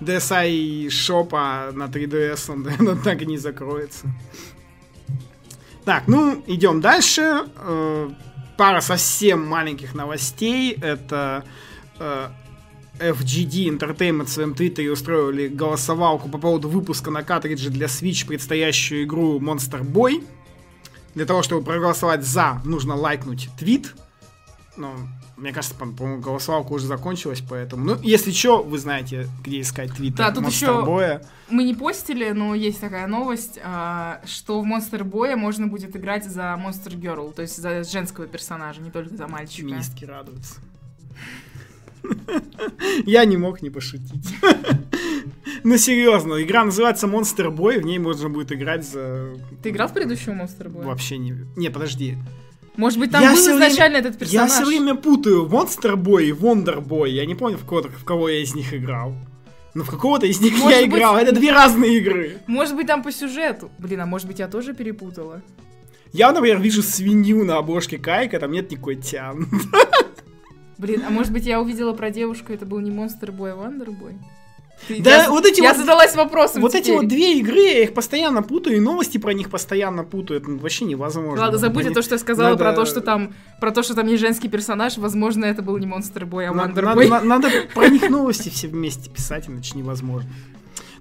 [0.00, 2.50] DSi Shop на 3DS
[2.88, 4.08] он, так и не закроется.
[5.84, 7.44] Так, ну, идем дальше.
[7.56, 8.10] Э,
[8.56, 10.78] Пара совсем маленьких новостей.
[10.80, 11.44] Это
[11.98, 12.28] э,
[12.98, 19.04] FGD Entertainment в своем твиттере устроили голосовалку по поводу выпуска на картридже для Switch предстоящую
[19.04, 20.24] игру Monster Boy.
[21.14, 23.94] Для того, чтобы проголосовать за, нужно лайкнуть твит.
[24.76, 24.94] Ну,
[25.44, 27.84] Мне кажется, по- по-моему, голосовалка уже закончилась, поэтому...
[27.84, 31.26] Ну, если что, вы знаете, где искать твиттер Да, тут Monster еще- Boy.
[31.50, 36.24] Мы не постили, но есть такая новость, а, что в Monster Boy можно будет играть
[36.24, 39.68] за Monster Girl, то есть за женского персонажа, не только за мальчика.
[39.68, 40.54] Феминистки радуются.
[43.04, 44.34] Я не мог не пошутить.
[45.62, 49.34] Ну, серьезно, игра называется Monster Boy, в ней можно будет играть за...
[49.62, 50.84] Ты играл в предыдущего Monster Boy?
[50.84, 51.34] Вообще не...
[51.54, 52.16] Не, подожди.
[52.76, 54.50] Может быть, там Я был всё время- изначально этот Я персонаж?
[54.52, 57.10] все время путаю Monster Boy и Wonder Boy.
[57.10, 59.14] Я не помню, в кого, в кого я из них играл.
[59.74, 61.16] Но в какого-то из них Может я быть- играл.
[61.16, 62.38] Это две разные игры.
[62.46, 63.70] Может быть, там по сюжету.
[63.78, 65.42] Блин, а может быть, я тоже перепутала?
[66.12, 69.48] Я, например, вижу свинью на обложке Кайка, там нет никакой тян.
[70.78, 73.88] Блин, а может быть, я увидела про девушку, это был не Monster Boy, а Wonder
[73.88, 74.14] Boy?
[74.88, 76.96] Ты- Да, я, вот эти я вот- задалась вопросом Вот эти теперь.
[76.98, 80.40] вот две игры, я их постоянно путаю, и новости про них постоянно путаю.
[80.40, 81.40] Это вообще невозможно.
[81.44, 83.82] Ладно, забудь Про о то, что я сказала надо- про то, что там про то,
[83.82, 84.98] что там не женский персонаж.
[84.98, 87.08] Возможно, это был не Monster Boy, а Wonder надо, Boy.
[87.08, 90.28] на- надо про них новости все вместе писать, иначе невозможно.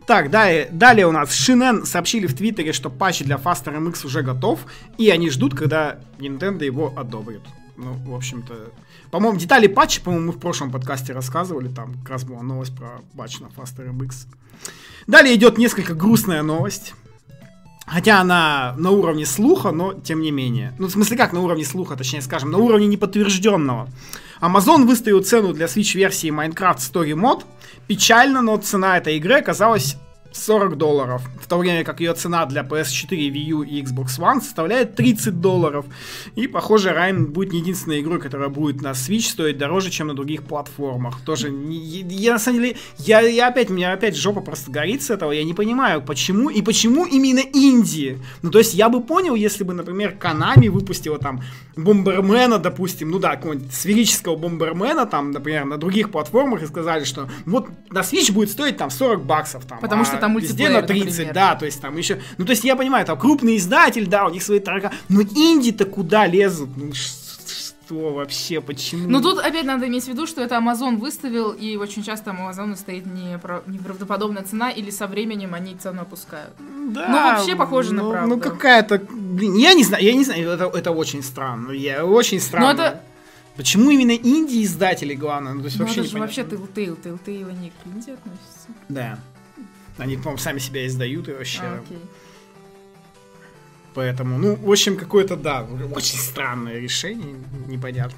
[0.06, 4.22] Так, далее, далее у нас Шинен сообщили в Твиттере, что патч для Faster MX уже
[4.22, 4.60] готов,
[4.98, 7.42] и они ждут, когда Nintendo его одобрит.
[7.78, 8.72] Ну, в общем-то...
[9.14, 13.02] По-моему, детали патча, по-моему, мы в прошлом подкасте рассказывали, там как раз была новость про
[13.16, 14.26] патч на Faster MX.
[15.06, 16.96] Далее идет несколько грустная новость.
[17.86, 20.74] Хотя она на уровне слуха, но тем не менее.
[20.80, 23.88] Ну, в смысле, как на уровне слуха, точнее скажем, на уровне неподтвержденного.
[24.42, 27.44] Amazon выставил цену для Switch-версии Minecraft Story Mod.
[27.86, 29.96] Печально, но цена этой игры оказалась
[30.34, 34.42] 40 долларов, в то время как ее цена для PS4, Wii U и Xbox One
[34.42, 35.86] составляет 30 долларов.
[36.36, 40.14] И, похоже, Райм будет не единственной игрой, которая будет на Switch стоить дороже, чем на
[40.16, 41.22] других платформах.
[41.22, 45.04] Тоже, не- я на самом деле, я, я опять, у меня опять жопа просто горит
[45.04, 48.20] с этого, я не понимаю, почему, и почему именно Индии.
[48.42, 51.42] Ну, то есть, я бы понял, если бы, например, Konami выпустила там
[51.76, 57.30] Бомбермена, допустим, ну да, какого-нибудь сферического Бомбермена, там, например, на других платформах и сказали, что
[57.46, 60.82] вот на Switch будет стоить там 40 баксов, там, Потому что а там везде на
[60.82, 61.34] 30, например.
[61.34, 64.30] да, то есть там еще, ну то есть я понимаю, там крупный издатель, да, у
[64.30, 69.10] них свои торга, но инди-то куда лезут, ну что вообще, почему?
[69.10, 72.36] Ну тут опять надо иметь в виду, что это Amazon выставил, и очень часто у
[72.36, 76.54] Amazon стоит неправдоподобная цена, или со временем они цену опускают.
[76.60, 78.36] Да, ну, вообще похоже на ну, правду.
[78.36, 82.40] Ну какая-то, блин, я не знаю, я не знаю, это, это очень странно, я очень
[82.40, 82.74] странно.
[82.74, 83.02] Ну, это-
[83.56, 85.54] Почему именно инди издатели главное?
[85.54, 88.68] Ну, то есть Ну вообще это же вообще Telltale, Telltale не к Инди относится.
[88.90, 89.20] Да.
[89.98, 91.62] Они, по-моему, сами себя издают и вообще.
[91.62, 91.98] А, окей.
[93.94, 97.36] Поэтому, ну, в общем, какое-то, да, очень странное решение,
[97.68, 98.18] непонятно.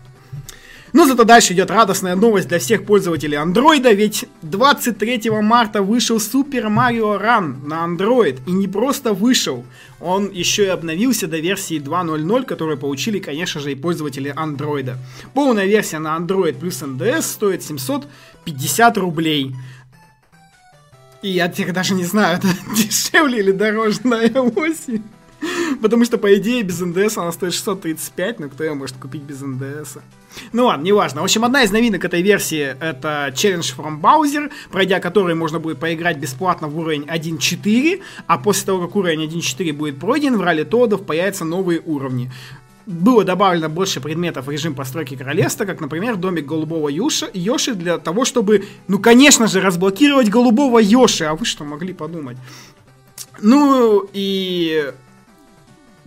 [0.94, 6.68] Но зато дальше идет радостная новость для всех пользователей андроида, ведь 23 марта вышел Super
[6.68, 8.40] Mario Run на Android.
[8.48, 9.66] И не просто вышел,
[10.00, 14.98] он еще и обновился до версии 2.0.0, которую получили, конечно же, и пользователи андроида.
[15.34, 19.54] Полная версия на Android плюс NDS стоит 750 рублей.
[21.26, 25.02] И я теперь даже не знаю, это дешевле или дороже на iOS.
[25.82, 29.42] Потому что, по идее, без НДС она стоит 635, но кто ее может купить без
[29.42, 29.98] НДС?
[30.54, 31.22] Ну ладно, неважно.
[31.22, 35.80] В общем, одна из новинок этой версии это Challenge from Bowser, пройдя который можно будет
[35.80, 40.64] поиграть бесплатно в уровень 1.4, а после того, как уровень 1.4 будет пройден, в Ралли
[40.64, 42.32] Тодов появятся новые уровни.
[42.86, 47.98] Было добавлено больше предметов в режим постройки королевства, как, например, домик голубого Юша, Йоши для
[47.98, 51.26] того, чтобы, ну, конечно же, разблокировать голубого Йоши.
[51.26, 52.38] А вы что могли подумать?
[53.41, 54.93] Ну, и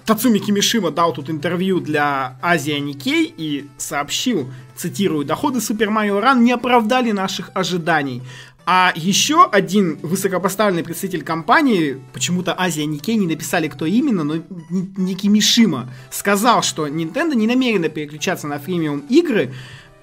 [0.08, 6.38] Тацуми Кимишима дал тут интервью для Азия Никей и сообщил, цитирую, доходы Super Mario Run
[6.38, 8.22] не оправдали наших ожиданий.
[8.70, 14.34] А еще один высокопоставленный представитель компании, почему-то Азия Никей не написали, кто именно, но
[14.68, 19.54] не Кимишима, сказал, что Nintendo не намерена переключаться на фримиум игры,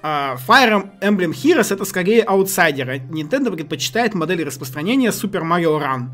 [0.02, 2.90] а Fire Emblem Heroes это скорее аутсайдер.
[2.90, 6.08] а Nintendo предпочитает модель распространения Super Mario Run.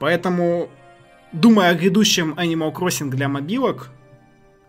[0.00, 0.70] Поэтому
[1.30, 3.90] думая о грядущем Animal Crossing для мобилок,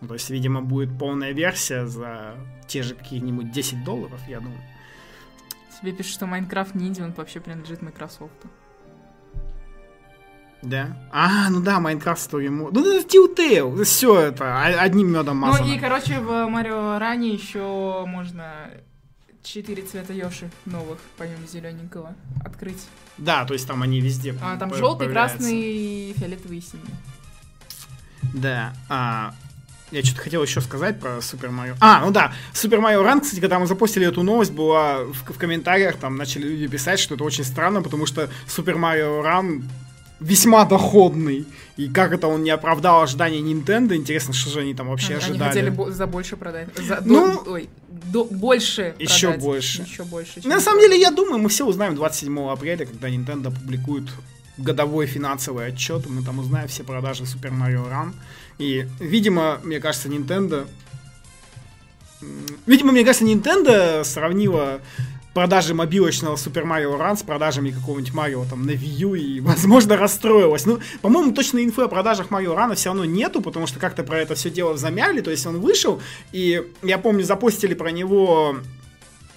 [0.08, 2.36] то есть, видимо, будет полная версия за
[2.68, 4.62] те же какие-нибудь 10 долларов, я думаю.
[5.84, 8.32] Тебе пишут, что Майнкрафт не инди, он вообще принадлежит Microsoft.
[10.62, 10.96] Да?
[11.12, 12.70] А, ну да, Minecraft Story Mode.
[12.72, 13.84] Ну, это Telltale.
[13.84, 15.68] Все это о- одним медом мазано.
[15.68, 18.70] Ну и, короче, в Марио Ране еще можно
[19.44, 22.16] четыре цвета Йоши новых, помимо зелененького,
[22.46, 22.82] открыть.
[23.18, 26.84] Да, то есть там они везде А, там желтый, красный, фиолетовый и синий.
[28.34, 28.74] Да.
[28.88, 29.34] А,
[29.94, 31.76] я что-то хотел еще сказать про Супер Марио.
[31.80, 35.38] А, ну да, Супер Марио Ран, кстати, когда мы запустили эту новость, была в, в
[35.38, 39.64] комментариях, там начали люди писать, что это очень странно, потому что Супер Марио Ран
[40.20, 41.46] весьма доходный.
[41.76, 45.24] И как это он не оправдал ожидания Nintendo, интересно, что же они там вообще Они
[45.24, 45.50] ожидали.
[45.50, 46.68] хотели бо- за больше продать.
[46.78, 49.44] За, Ну, до- ой, до- больше еще продать.
[49.44, 49.82] больше.
[49.82, 50.42] Еще больше.
[50.48, 54.06] На самом деле, я думаю, мы все узнаем 27 апреля, когда Nintendo публикует
[54.58, 58.14] годовой финансовый отчет, мы там узнаем все продажи Super Mario Run.
[58.58, 60.68] И, видимо, мне кажется, Nintendo...
[62.66, 64.80] Видимо, мне кажется, Nintendo сравнила
[65.34, 69.98] продажи мобилочного Super Mario Run с продажами какого-нибудь Марио там на Wii U и, возможно,
[69.98, 70.66] расстроилась.
[70.66, 74.20] Ну, по-моему, точно инфы о продажах Марио Рана все равно нету, потому что как-то про
[74.20, 76.02] это все дело замяли, то есть он вышел,
[76.32, 78.58] и я помню, запостили про него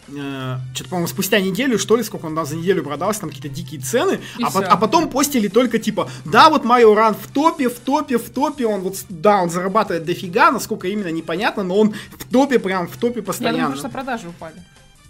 [0.09, 3.49] э, что-то, по-моему, спустя неделю, что ли, сколько он там за неделю продался, там какие-то
[3.49, 7.27] дикие цены, И а, пот- а потом постили только типа, да, вот Марио Ран в
[7.33, 11.79] топе, в топе, в топе, он вот, да, он зарабатывает дофига, насколько именно непонятно, но
[11.79, 13.59] он в топе, прям в топе Я постоянно.
[13.59, 14.55] думаю, что продажи упали.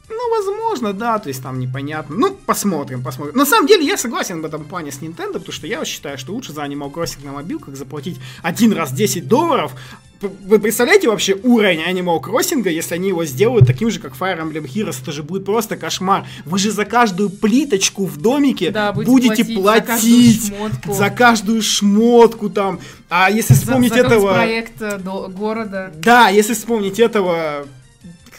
[0.08, 2.14] Ну, возможно, да, то есть там непонятно.
[2.16, 3.36] Ну, посмотрим, посмотрим.
[3.36, 6.32] На самом деле, я согласен в этом плане с Nintendo, потому что я считаю, что
[6.32, 9.72] лучше за Animal Crossing на мобилках заплатить один раз 10 долларов.
[10.20, 14.64] Вы представляете вообще уровень Animal Crossing, если они его сделают таким же, как Fire Emblem
[14.66, 14.96] Heroes?
[15.02, 16.26] Это же будет просто кошмар.
[16.46, 19.86] Вы же за каждую плиточку в домике Да, будете будете платить за платить,
[20.50, 20.92] каждую шмотку.
[20.94, 22.80] за каждую шмотку там.
[23.10, 24.32] А если За- вспомнить за этого...
[24.34, 25.92] проект э, до- города.
[25.98, 27.66] Да, если вспомнить этого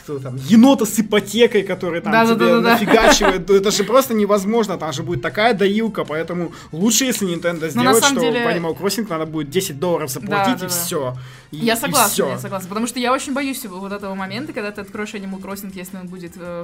[0.07, 2.71] кто там, енота с ипотекой, который там тебе Да-да-да-да-да.
[2.73, 7.69] нафигачивает, то это же просто невозможно, там же будет такая доилка, поэтому лучше, если Nintendo
[7.69, 10.69] сделает, что деле- в Animal Crossing надо будет 10 долларов заплатить и Да-да-да.
[10.69, 11.17] все.
[11.51, 12.69] Я согласна, я согласна.
[12.69, 16.07] Потому что я очень боюсь вот этого момента, когда ты откроешь Animal Crossing, если он
[16.07, 16.63] будет э,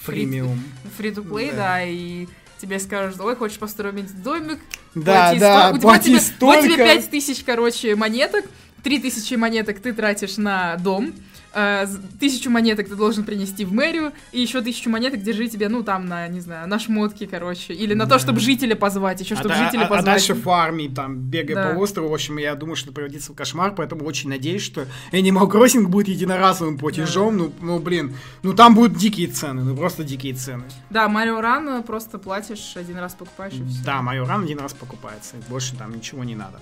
[0.00, 0.62] Фримиум.
[0.98, 1.56] play, Да.
[1.56, 2.26] да, и
[2.60, 4.58] тебе скажут, ой, хочешь построить домик,
[4.94, 6.84] Да, плати да, сто- у тебя плати тебе, Вот тебе столько.
[6.84, 8.44] 5 тысяч, короче, монеток,
[8.82, 11.12] 3 тысячи монеток ты тратишь на дом,
[11.54, 11.86] э,
[12.20, 16.06] тысячу монеток ты должен принести в мэрию, и еще тысячу монеток держи тебе, ну, там,
[16.06, 18.14] на, не знаю, на шмотки, короче, или на Да.
[18.14, 20.04] то, чтобы жителя позвать, еще, чтобы а, да- жителя а- а позвать.
[20.04, 21.70] дальше фарми, там, бегай Да.
[21.74, 22.08] по острову.
[22.08, 25.86] В общем, я думаю, что это превратится в кошмар, поэтому очень надеюсь, что Animal Crossing
[25.86, 27.36] будет единоразовым платежом.
[27.36, 30.64] Ну, ну, блин, ну там будут дикие цены, ну просто дикие цены.
[30.90, 33.84] Да, Марио Ран просто платишь, один раз покупаешь и все.
[33.84, 36.60] Да, Майо Ран один раз покупается, больше там ничего не надо.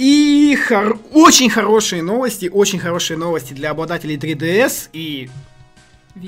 [0.00, 5.28] И хор- очень хорошие новости, очень хорошие новости для обладателей 3DS и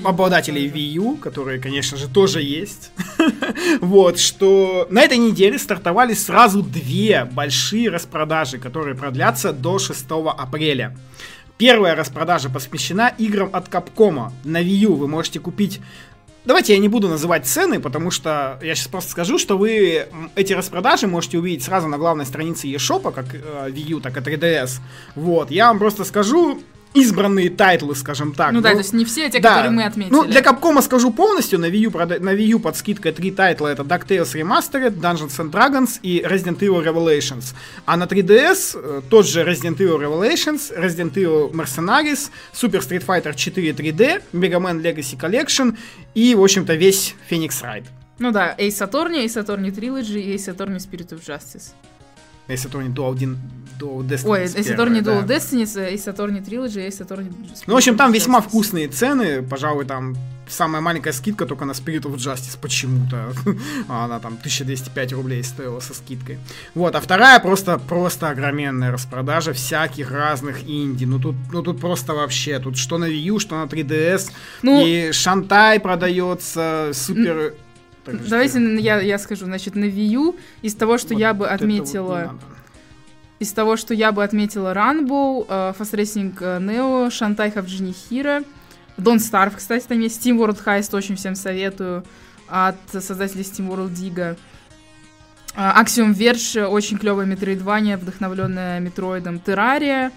[0.03, 2.91] обладателей Wii U, которые, конечно же, тоже есть.
[3.81, 10.05] вот, что на этой неделе стартовали сразу две большие распродажи, которые продлятся до 6
[10.37, 10.95] апреля.
[11.57, 14.31] Первая распродажа посвящена играм от Capcom.
[14.43, 15.81] На Wii U вы можете купить
[16.45, 20.51] Давайте я не буду называть цены, потому что я сейчас просто скажу, что вы эти
[20.51, 24.81] распродажи можете увидеть сразу на главной странице eShop, как э, Wii U, так и 3DS.
[25.15, 26.61] Вот, я вам просто скажу
[26.93, 28.51] избранные тайтлы, скажем так.
[28.51, 29.49] Ну да, то есть не все те, да.
[29.49, 30.13] которые мы отметили.
[30.13, 33.31] Ну, для Capcom скажу полностью, на Wii U, прода- на Wii U под скидкой три
[33.31, 37.53] тайтла, это DuckTales Remastered, Dungeons and Dragons и Resident Evil Revelations.
[37.85, 43.33] А на 3DS э, тот же Resident Evil Revelations, Resident Evil Mercenaries, Super Street Fighter
[43.35, 45.75] 4 3D, Mega Man Legacy Collection
[46.13, 47.85] и, в общем-то, весь Phoenix Wright.
[48.19, 51.73] Ну да, Ace Attorney, Ace Attorney Trilogy и Ace Attorney Spirit of Justice.
[52.47, 53.37] Если то не Dual, Din-
[53.79, 54.29] Dual Destiny.
[54.29, 55.11] Ой, первая, Attorney да.
[55.11, 59.41] Dual Destiny, Ace Attorney Trilogy, Attorney Spirit Ну, в общем, там весьма вкусные цены.
[59.41, 60.15] Пожалуй, там
[60.47, 63.33] самая маленькая скидка только на Spirit of Justice почему-то.
[63.87, 66.37] А Она там 1205 рублей стоила со скидкой.
[66.75, 71.05] Вот, а вторая просто, просто огроменная распродажа всяких разных инди.
[71.05, 74.31] Ну тут, ну тут просто вообще, тут что на Wii U, что на 3DS.
[74.61, 77.53] Ну, И Шантай продается, супер...
[78.05, 81.33] Так, что- давайте я, я скажу, значит, на Wii U из того, что Вот я
[81.33, 82.15] бы вот отметила...
[82.17, 82.39] надо.
[83.39, 88.45] Из того, что я бы отметила Runbow, э, Fast Racing э, Neo, Shantai Havjini Hero,
[88.97, 92.03] Don't Starve, кстати, там есть Steam World Heist, очень всем советую,
[92.47, 94.37] от создателей Steam World Diga.
[95.55, 100.11] А, Axiom Verge, очень клевая метроидвания, вдохновленная метроидом Террария.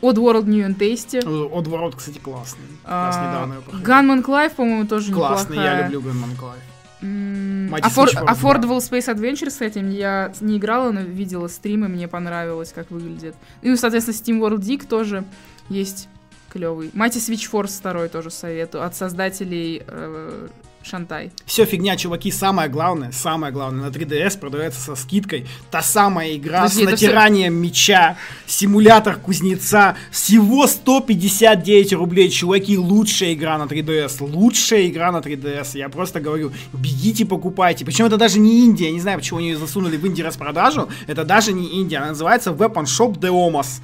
[0.00, 1.20] Oddworld New and Tasty.
[1.20, 2.62] Oddworld, кстати, классный.
[2.84, 3.48] А.
[3.82, 5.80] Gunman Clive, по-моему, тоже Классный, неплохая.
[5.82, 6.62] я люблю Gunman Clive.
[7.00, 13.34] Force Affordable Space Adventure, кстати, я не играла, но видела стримы, мне понравилось, как выглядит.
[13.62, 15.24] Ну и, соответственно, Steam World Dig тоже
[15.68, 16.08] есть
[16.50, 16.88] клевый.
[16.88, 20.48] Mighty Switch Force второй тоже советую, от создателей э,
[20.82, 21.30] Шантай.
[21.44, 25.46] Все фигня, чуваки, самое главное, самое главное, на 3DS продается со скидкой.
[25.70, 28.16] Та самая игра Подожди, с натиранием меча,
[28.46, 35.88] симулятор кузнеца, всего 159 рублей, чуваки, лучшая игра на 3DS, лучшая игра на 3DS, я
[35.88, 39.58] просто говорю, бегите покупайте, причем это даже не Индия, я не знаю, почему они ее
[39.58, 43.80] засунули в Индии распродажу, это даже не Индия, она называется Weapon Shop Deomos,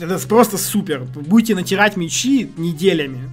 [0.00, 3.30] это просто супер, будете натирать мечи неделями.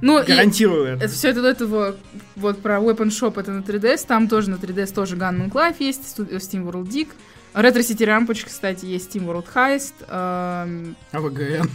[0.00, 1.04] Ну, и Гарантирую это.
[1.04, 1.96] Это все это до этого,
[2.36, 6.18] вот про Weapon Shop это на 3DS, там тоже на 3DS тоже Gunman Life есть,
[6.18, 7.08] э, Steam World Dig.
[7.54, 11.70] Retro City Rampage, кстати, есть Steam World Heist, эм, АВГН.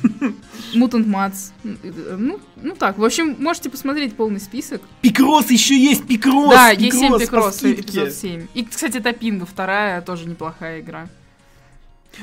[0.75, 1.51] Mutant Mats.
[1.63, 4.81] э, Ну, ну так, в общем, можете посмотреть полный список.
[5.01, 6.49] Пикрос еще есть, Пикрос!
[6.53, 8.47] да, есть 7 по Пикрос, эпизод 7.
[8.53, 11.07] И, кстати, Топинга, вторая, тоже неплохая игра.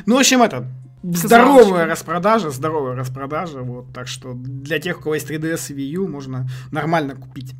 [0.04, 0.66] Ну, в общем, это
[1.14, 5.90] здоровая распродажа, здоровая распродажа, вот, так что для тех, у кого есть 3DS и Wii
[5.94, 7.54] U, можно нормально купить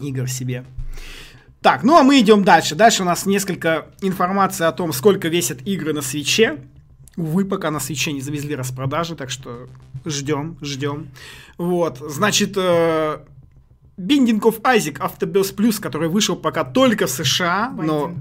[0.00, 0.64] игр себе.
[1.60, 2.74] Так, ну а мы идем дальше.
[2.74, 6.58] Дальше у нас несколько информации о том, сколько весят игры на свече.
[7.16, 9.68] Увы, пока на свече не завезли распродажи, так что
[10.04, 11.08] ждем, ждем.
[11.56, 13.20] Вот, значит, э,
[13.96, 18.14] Binding of Isaac Afterbirth Plus, который вышел пока только в США, но...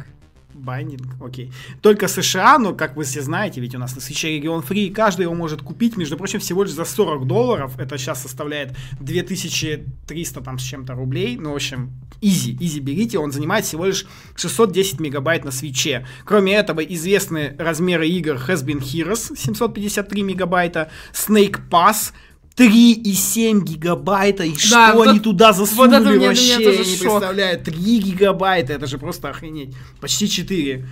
[0.63, 1.21] Байдинг.
[1.21, 1.51] Окей.
[1.81, 5.23] Только США, но, как вы все знаете, ведь у нас на свече регион фри, каждый
[5.23, 7.77] его может купить, между прочим, всего лишь за 40 долларов.
[7.77, 11.37] Это сейчас составляет 2300 там с чем-то рублей.
[11.37, 11.91] Ну, в общем,
[12.21, 13.19] изи, изи берите.
[13.19, 14.05] Он занимает всего лишь
[14.35, 16.07] 610 мегабайт на свече.
[16.23, 22.13] Кроме этого, известны размеры игр Has Been Heroes 753 мегабайта, Snake Pass
[22.57, 26.85] 3,7 гигабайта, и что вот они это- туда засунули это мне- меня вообще, тоже я
[26.85, 26.99] не шок.
[27.19, 30.85] представляю, 3 гигабайта, это же просто охренеть, почти 4.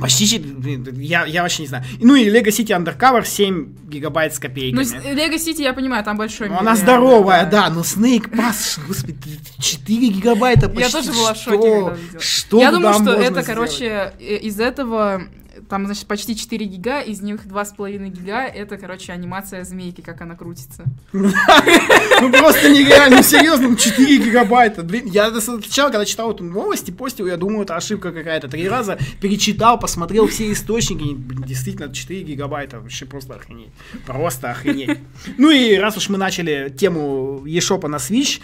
[0.00, 1.84] Почти 4, блин, я, я вообще не знаю.
[2.02, 4.82] Ну и Lego City Undercover 7 гигабайт с Ну, копейками.
[4.84, 9.16] с- Lego City, я понимаю, там большой Ну, она здоровая, да, но Snake Pass, господи,
[9.58, 10.82] 4 гигабайта почти.
[10.82, 11.96] Я тоже была в шоке, что?
[12.20, 13.46] Что Я думаю, что это, сделать?
[13.46, 15.22] короче, э, из этого
[15.68, 20.36] там, значит, почти 4 гига, из них 2,5 гига, это, короче, анимация змейки, как она
[20.36, 20.84] крутится.
[21.12, 24.82] Ну просто нереально, ну, серьезно, ну, 4 гигабайта.
[24.82, 28.48] Блин, я сначала, когда читал эту новость и постил, я думаю, это ошибка какая-то.
[28.48, 33.70] Три раза перечитал, посмотрел все источники, действительно, 4 гигабайта, вообще просто охренеть.
[34.06, 34.98] Просто охренеть.
[35.38, 38.40] Ну и раз уж мы начали тему eShop на Switch,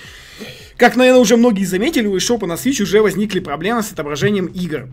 [0.77, 4.89] как, наверное, уже многие заметили, у eShop на Switch уже возникли проблемы с отображением игр.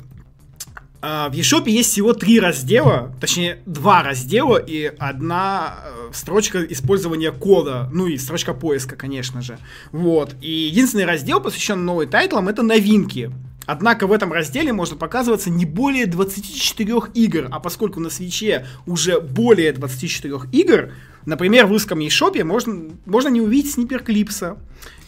[1.02, 7.32] А, В eShop есть всего три раздела, точнее два раздела и одна э, строчка использования
[7.32, 9.58] кода, ну и строчка поиска, конечно же.
[9.94, 10.36] Вот.
[10.42, 13.32] И единственный раздел, посвященный новым тайтлам, это новинки.
[13.66, 19.22] Однако в этом разделе может показываться не более 24 игр, а поскольку на свече уже
[19.22, 20.92] более 24 игр,
[21.26, 24.58] например, в русском eShop можно, можно не увидеть снипер клипса.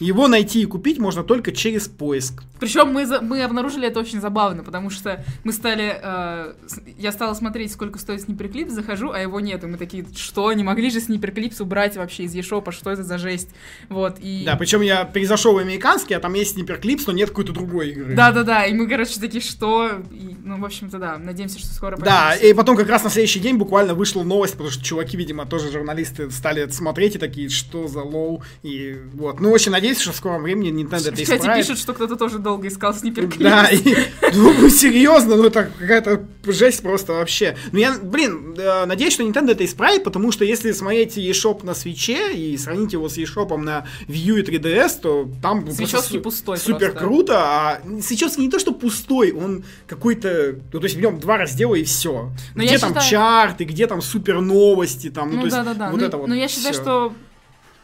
[0.00, 2.42] Его найти и купить можно только через поиск.
[2.60, 5.98] Причем мы, за- мы обнаружили это очень забавно, потому что мы стали...
[6.02, 6.54] э,
[6.98, 9.68] я стала смотреть, сколько стоит сниперклипс, захожу, а его нету.
[9.68, 13.48] Мы такие, что, не могли же сниперклипс убрать вообще из eShop, что это за жесть?
[13.88, 14.42] Вот, и...
[14.44, 18.14] Да, причем я перезашел в американский, а там есть Snipperclips, но нет какой-то другой игры.
[18.14, 20.02] Да-да-да, и мы, короче, такие, что?
[20.10, 22.46] И, ну, в общем-то, да, надеемся, что скоро Да, появится.
[22.46, 25.70] и потом как раз на следующий день буквально вышла новость, потому что чуваки, видимо, тоже
[25.72, 29.40] журналисты стали это смотреть и такие, что за лол, и вот.
[29.40, 31.64] Ну, очень надеюсь, что в скором времени Nintendo это чате исправит.
[31.66, 33.38] пишут, что кто-то тоже долго искал Snipperclips.
[33.38, 33.96] Да, и,
[34.34, 37.56] ну, серьезно, ну, это какая-то жесть просто вообще.
[37.72, 41.74] Ну, я, блин, э, надеюсь, что Nintendo это исправит, потому что если смотреть eShop на
[41.74, 45.95] Switch е и сравнить его с eShop на Wii U и 3DS, то там Switch
[45.95, 46.98] евский пустой Супер просто.
[46.98, 51.20] круто, а Switch евский не то, что пустой, он какой-то, ну, то есть в нем
[51.20, 52.30] два раздела и все.
[52.54, 55.90] Но где там считаю- чарты, где там супер новости, там, ну, Ну то есть да-да-да.
[55.92, 56.82] Вот Ну, это вот но я считаю, всё.
[56.82, 57.14] что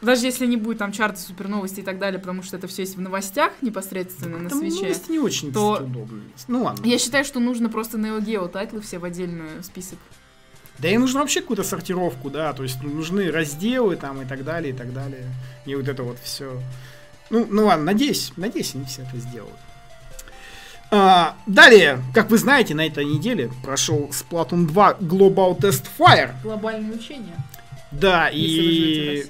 [0.01, 2.83] даже если не будет там чарты, супер новости и так далее, потому что это все
[2.83, 4.83] есть в новостях непосредственно на Там Switch е.
[4.83, 6.21] новости не очень то- удобно.
[6.47, 6.85] Ну ладно.
[6.85, 9.99] Я считаю, что нужно просто Neo Geo тайтлы все в отдельную список.
[10.77, 14.45] Да и нужно вообще какую-то сортировку, да, то есть ну, нужны разделы там и так
[14.45, 15.25] далее, и так далее.
[15.65, 16.57] И вот это вот все.
[17.29, 19.57] Ну, ну ладно, надеюсь, надеюсь, они все это сделают.
[20.91, 26.31] А, далее, как вы знаете, на этой неделе прошел Splatoon 2 Global Testfire.
[26.41, 27.35] Глобальные учения.
[27.91, 29.25] Да, и,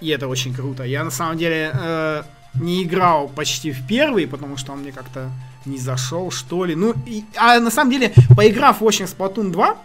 [0.00, 0.82] и это очень круто.
[0.84, 2.22] Я на самом деле э,
[2.54, 5.30] не играл почти в первый, потому что он мне как-то
[5.66, 6.74] не зашел, что ли.
[6.74, 9.76] Ну, и- а на самом деле, поиграв очень в Splatoon 2,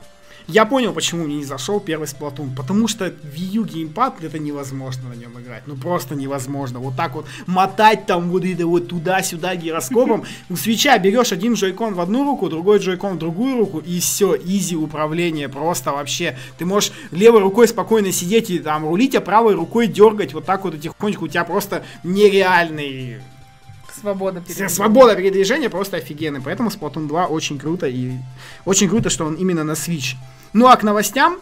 [0.47, 2.55] я понял, почему мне не зашел первый Splatoon.
[2.55, 5.63] Потому что Wii U геймпад это невозможно на нем играть.
[5.65, 6.79] Ну просто невозможно.
[6.79, 10.23] Вот так вот мотать там вот это вот туда-сюда гироскопом.
[10.49, 14.35] У свеча берешь один джойкон в одну руку, другой джойкон в другую руку, и все,
[14.35, 15.49] изи управление.
[15.49, 16.37] Просто вообще.
[16.57, 20.63] Ты можешь левой рукой спокойно сидеть и там рулить, а правой рукой дергать вот так
[20.63, 21.25] вот тихонечку.
[21.25, 23.21] У тебя просто нереальный
[24.03, 26.41] Свобода Вся перед Свобода передвижения просто офигенная.
[26.41, 27.87] Поэтому Splatoon 2 очень круто.
[27.87, 28.11] И
[28.65, 30.15] очень круто, что он именно на Switch.
[30.51, 31.39] Ну а к новостям.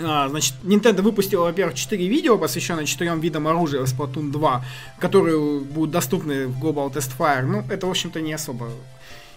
[0.00, 4.64] а, значит, Nintendo выпустила, во-первых, 4 видео, посвященные 4 видам оружия в Splatoon 2,
[4.98, 7.46] которые будут доступны в Global Test Fire.
[7.46, 8.68] Ну, это, в общем-то, не особо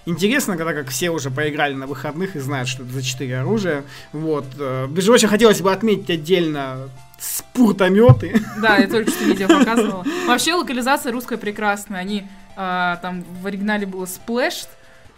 [0.06, 3.84] интересно, когда как все уже поиграли на выходных и знают, что это за 4 оружия.
[4.14, 4.46] Вот.
[4.60, 6.90] э, Между прочим, хотелось бы отметить отдельно
[7.20, 8.42] спуртометы.
[8.62, 10.06] Да, я только что видео показывала.
[10.28, 12.00] Вообще локализация русская прекрасная.
[12.00, 14.68] Они а, там в оригинале было splashed,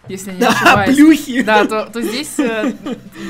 [0.08, 0.96] если я не Да, ошибаюсь.
[0.96, 1.42] плюхи.
[1.44, 2.74] Да, то, то здесь э,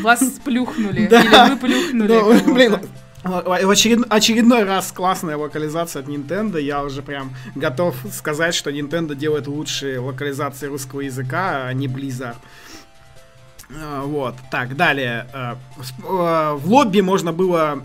[0.02, 1.08] вас сплюхнули.
[1.08, 1.22] Да.
[1.22, 2.08] Или вы плюхнули.
[2.14, 2.54] Ну, кого-то.
[2.54, 2.78] блин,
[3.24, 6.60] в очеред- очередной раз классная локализация от Nintendo.
[6.60, 12.36] Я уже прям готов сказать, что Nintendo делает лучшие локализации русского языка, а не Blizzard.
[13.70, 15.28] А, Вот, так, далее.
[15.34, 17.84] Э, э, В лобби можно было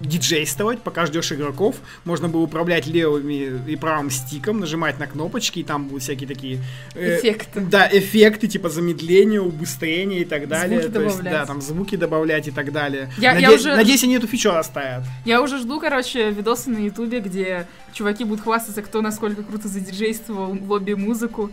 [0.00, 1.76] диджействовать, пока ждешь игроков.
[2.04, 6.58] Можно было управлять левым и правым стиком, нажимать на кнопочки, и там будут всякие такие...
[6.94, 7.60] э, Эффекты.
[7.60, 10.80] Да, эффекты типа замедления, убыстрения и так далее.
[10.80, 11.32] Звуки То есть, добавлять.
[11.40, 13.10] да, там звуки добавлять и так далее.
[13.18, 15.04] Я- я Наде- уже- Надеюсь, они эту фичу оставят.
[15.24, 20.52] Я уже жду, короче, видосы на ютубе, где чуваки будут хвастаться, кто насколько круто задиджействовал
[20.54, 21.50] в лобби музыку.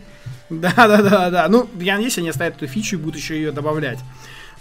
[0.50, 1.48] Да, да, да, да.
[1.48, 3.98] Ну, я надеюсь, они оставят эту фичу и будут еще ее добавлять.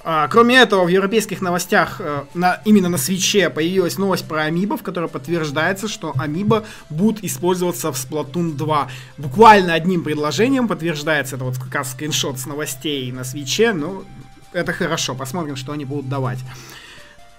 [0.06, 4.76] А, кроме этого, в европейских новостях э, на, именно на свече появилась новость про амибо,
[4.76, 8.90] в которой подтверждается, что амибо будут использоваться в Splatoon 2.
[9.18, 14.04] Буквально одним предложением подтверждается, это вот как раз скриншот с новостей на свече, ну,
[14.52, 16.40] это хорошо, посмотрим, что они будут давать.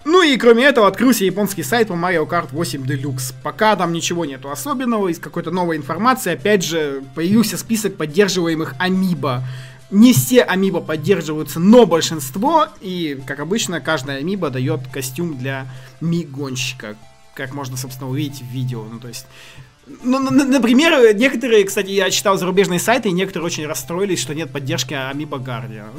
[0.07, 3.35] Ну и кроме этого открылся японский сайт по Mario Kart 8 Deluxe.
[3.43, 9.43] Пока там ничего нету особенного, из какой-то новой информации, опять же, появился список поддерживаемых амибо.
[9.91, 15.67] Не все амибо поддерживаются, но большинство, и, как обычно, каждая амибо дает костюм для
[16.01, 16.97] ми-гонщика,
[17.35, 18.85] как можно, собственно, увидеть в видео.
[18.85, 19.27] Ну, то есть,
[19.87, 24.95] ну, например, некоторые, кстати, я читал зарубежные сайты, и некоторые очень расстроились, что нет поддержки
[24.95, 25.91] амибо Guardian.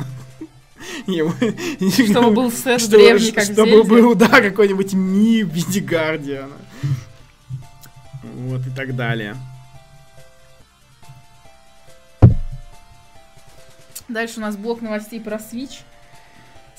[2.09, 6.53] Чтобы был сет древний, как Чтобы был, да, какой-нибудь ми в виде Гардиана.
[8.23, 9.36] Вот и так далее.
[14.07, 15.81] Дальше у нас блок новостей про Switch.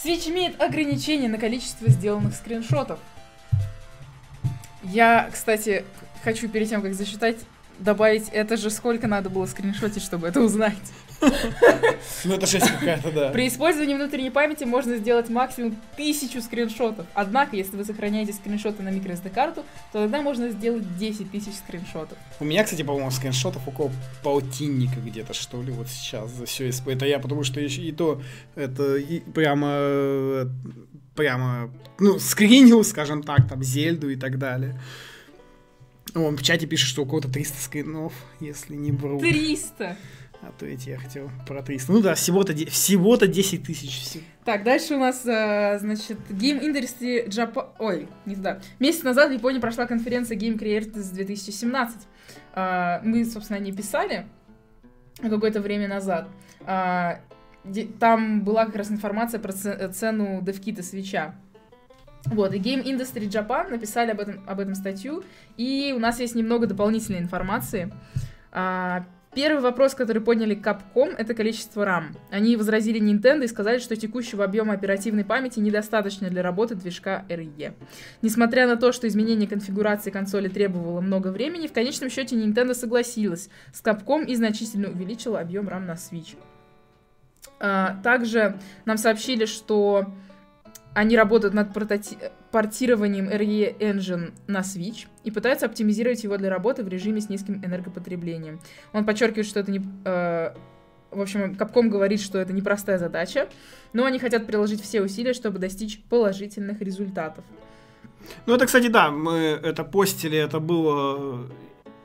[0.03, 2.99] Switch имеет ограничение на количество сделанных скриншотов.
[4.85, 5.85] Я, кстати,
[6.23, 7.39] хочу перед тем, как зачитать,
[7.79, 10.75] добавить, это же сколько надо было скриншотить, чтобы это узнать.
[12.25, 13.31] Ну это жесть какая-то, да.
[13.31, 17.07] При использовании внутренней памяти можно сделать максимум тысячу скриншотов.
[17.15, 22.19] Однако, если вы сохраняете скриншоты на microSD-карту, то тогда можно сделать 10 тысяч скриншотов.
[22.41, 23.91] У меня, кстати, по-моему, скриншотов около
[24.23, 26.89] полтинника где-то, что ли, вот сейчас за все СП.
[26.89, 28.21] Это я, потому что еще и то,
[28.55, 30.47] это и прямо, э,
[31.15, 34.81] прямо, ну, скринил, скажем так, там, Зельду и так далее.
[36.15, 39.21] Он в чате пишет, что у кого-то 300 скринов, если не вру.
[39.21, 39.97] 300!
[40.49, 41.93] А то эти я хотел про 300.
[41.93, 44.23] Ну да, всего-то всего-то 10 тысяч.
[44.45, 47.67] Так, дальше у нас, э, значит, Game Industry Japan...
[47.79, 48.61] Ой, не туда.
[48.79, 51.97] Месяц назад в Японии прошла конференция Game Creators 2017.
[52.55, 54.27] А, Мы, собственно, не писали
[55.21, 56.29] какое-то время назад.
[56.65, 57.19] А,
[57.99, 61.35] Там была как раз информация про це- цену девкита свеча.
[62.27, 65.23] Вот, и Game Industry Japan написали об этом, об этом статью,
[65.57, 67.93] и у нас есть немного дополнительной информации.
[69.37, 72.17] Первый вопрос, который подняли Capcom, это количество RAM.
[72.31, 77.75] Они возразили Nintendo и сказали, что текущего объема оперативной памяти недостаточно для работы движка RE.
[78.23, 83.51] Несмотря на то, что изменение конфигурации консоли требовало много времени, в конечном счете Nintendo согласилась
[83.75, 86.35] с Capcom и значительно увеличила объем RAM на Switch.
[87.61, 90.07] А, Также нам сообщили, что
[90.97, 91.75] они работают над
[92.51, 97.63] портированием RE Engine на Switch и пытаются оптимизировать его для работы в режиме с низким
[97.63, 98.61] энергопотреблением.
[98.95, 99.83] Он подчеркивает, что это не...
[100.07, 100.55] э,
[101.11, 103.47] в общем, Capcom говорит, что это непростая задача,
[103.93, 107.45] но они хотят приложить все усилия, чтобы достичь положительных результатов.
[108.47, 111.47] Ну это, кстати, да, мы это постили, это было,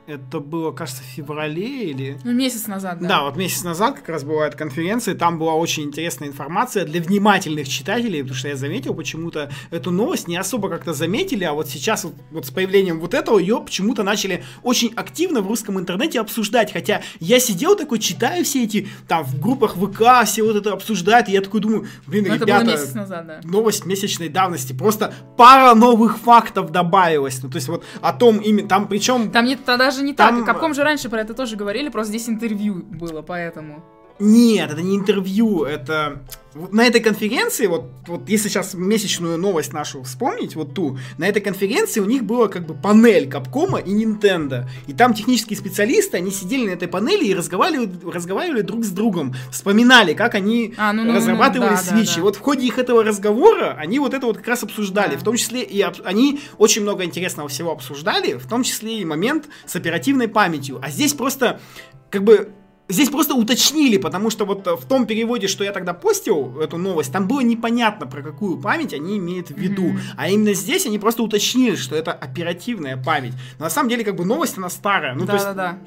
[0.06, 2.18] это было, кажется, в феврале или...
[2.24, 3.08] Ну, месяц назад, да.
[3.08, 7.00] Да, вот месяц назад как раз была эта конференция, там была очень интересная информация для
[7.00, 11.68] внимательных читателей, потому что я заметил почему-то эту новость не особо как-то заметили, а вот
[11.68, 16.20] сейчас вот, вот с появлением вот этого ее почему-то начали очень активно в русском интернете
[16.20, 20.72] обсуждать, хотя я сидел такой, читаю все эти, там, в группах ВК, все вот это
[20.72, 23.40] обсуждают, и я такой думаю, блин, Но ребята, месяц назад, да.
[23.44, 28.68] новость месячной давности, просто пара новых фактов добавилось, ну, то есть вот о том именно,
[28.68, 29.30] там причем...
[29.30, 30.56] Там не, та- даже не Там- так.
[30.56, 33.82] Capcom же раньше про это тоже говорили, просто здесь интервью было, поэтому.
[34.22, 36.22] Нет, это не интервью, это...
[36.70, 41.40] На этой конференции, вот, вот если сейчас месячную новость нашу вспомнить, вот ту, на этой
[41.40, 44.66] конференции у них была как бы панель Капкома и Nintendo.
[44.86, 49.34] И там технические специалисты, они сидели на этой панели и разговаривали, разговаривали друг с другом,
[49.50, 52.14] вспоминали, как они А, ну, ну, ну, разрабатывали да, да, Switch.
[52.16, 52.20] да.
[52.20, 55.14] И вот в ходе их этого разговора они вот это вот как раз обсуждали.
[55.14, 55.20] Да.
[55.20, 59.06] В том числе и об- они очень много интересного всего обсуждали, в том числе и
[59.06, 60.80] момент с оперативной памятью.
[60.82, 61.60] А здесь просто
[62.10, 62.52] как бы
[62.92, 67.12] Здесь просто уточнили, потому что вот в том переводе, что я тогда постил эту новость,
[67.12, 69.84] там было непонятно, про какую память они имеют в виду.
[69.84, 70.14] Mm-hmm.
[70.16, 73.32] А именно здесь они просто уточнили, что это оперативная память.
[73.58, 75.14] Но на самом деле, как бы новость, она старая.
[75.14, 75.78] Ну, да, да, да.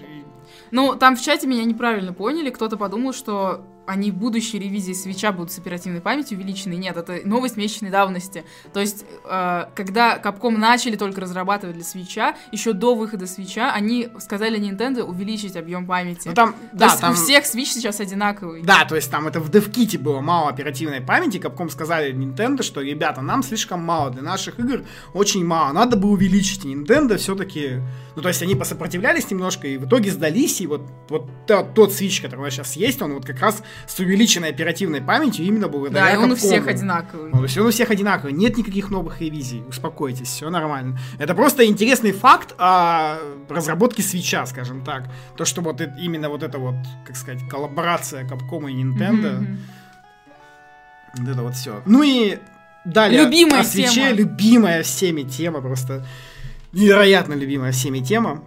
[0.71, 2.49] Ну, там в чате меня неправильно поняли.
[2.49, 6.73] Кто-то подумал, что они в будущей ревизии свеча будут с оперативной памятью увеличены.
[6.73, 8.43] Нет, это новость месячной давности.
[8.73, 14.09] То есть, э, когда Capcom начали только разрабатывать для свеча, еще до выхода свеча, они
[14.19, 16.29] сказали Nintendo увеличить объем памяти.
[16.29, 17.11] Ну, там, то да, есть там...
[17.11, 18.61] у всех свич сейчас одинаковый.
[18.63, 22.81] Да, то есть там это в DevKit было мало оперативной памяти, Capcom сказали Nintendo, что,
[22.81, 24.83] ребята, нам слишком мало, для наших игр
[25.13, 26.65] очень мало, надо бы увеличить.
[26.65, 27.81] И Nintendo все-таки,
[28.15, 31.93] ну то есть они посопротивлялись немножко и в итоге сдались, и вот, вот тот, тот
[31.93, 35.67] свич, который у нас сейчас есть, он вот как раз с увеличенной оперативной памятью именно
[35.67, 36.37] благодаря Да, и он у Capcom.
[36.37, 37.31] всех одинаковый.
[37.41, 38.33] Есть он у всех одинаковый.
[38.33, 39.63] Нет никаких новых ревизий.
[39.67, 40.97] Успокойтесь, все нормально.
[41.19, 43.17] Это просто интересный факт о
[43.49, 45.05] разработке свеча, скажем так.
[45.37, 49.57] То, что вот именно вот эта вот, как сказать, коллаборация Capcom и Nintendo.
[51.17, 51.81] Вот это вот все.
[51.85, 52.37] Ну и
[52.83, 54.11] далее Любимая о свече, тема.
[54.11, 56.05] любимая всеми тема, просто
[56.73, 58.43] невероятно любимая всеми тема.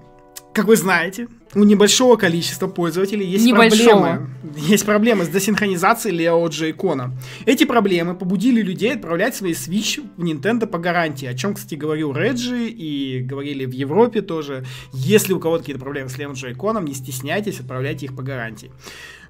[0.58, 4.00] Как вы знаете, у небольшого количества пользователей есть Небольшого.
[4.00, 4.28] проблемы.
[4.56, 7.16] Есть проблемы с десинхронизацией Лео Джейкона.
[7.46, 12.12] Эти проблемы побудили людей отправлять свои Switch в Nintendo по гарантии, о чем, кстати, говорил
[12.12, 14.64] Реджи и говорили в Европе тоже.
[14.92, 18.72] Если у кого-то какие-то проблемы с Лео Джейконом, не стесняйтесь, отправляйте их по гарантии.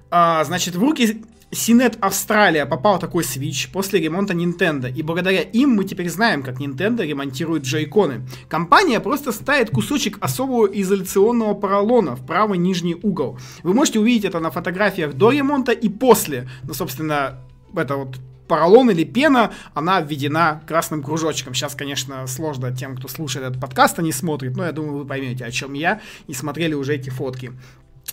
[0.09, 1.21] А, значит, в руки
[1.51, 6.59] Синет Австралия попал такой Switch после ремонта Nintendo, и благодаря им мы теперь знаем, как
[6.59, 8.27] Nintendo ремонтирует джойконы.
[8.47, 13.39] Компания просто ставит кусочек особого изоляционного поролона в правый нижний угол.
[13.63, 16.47] Вы можете увидеть это на фотографиях до ремонта и после.
[16.63, 17.39] Ну, собственно,
[17.75, 21.55] это вот поролон или пена, она введена красным кружочком.
[21.55, 25.05] Сейчас, конечно, сложно тем, кто слушает этот подкаст, а не смотрит, но я думаю, вы
[25.05, 27.53] поймете, о чем я, и смотрели уже эти фотки.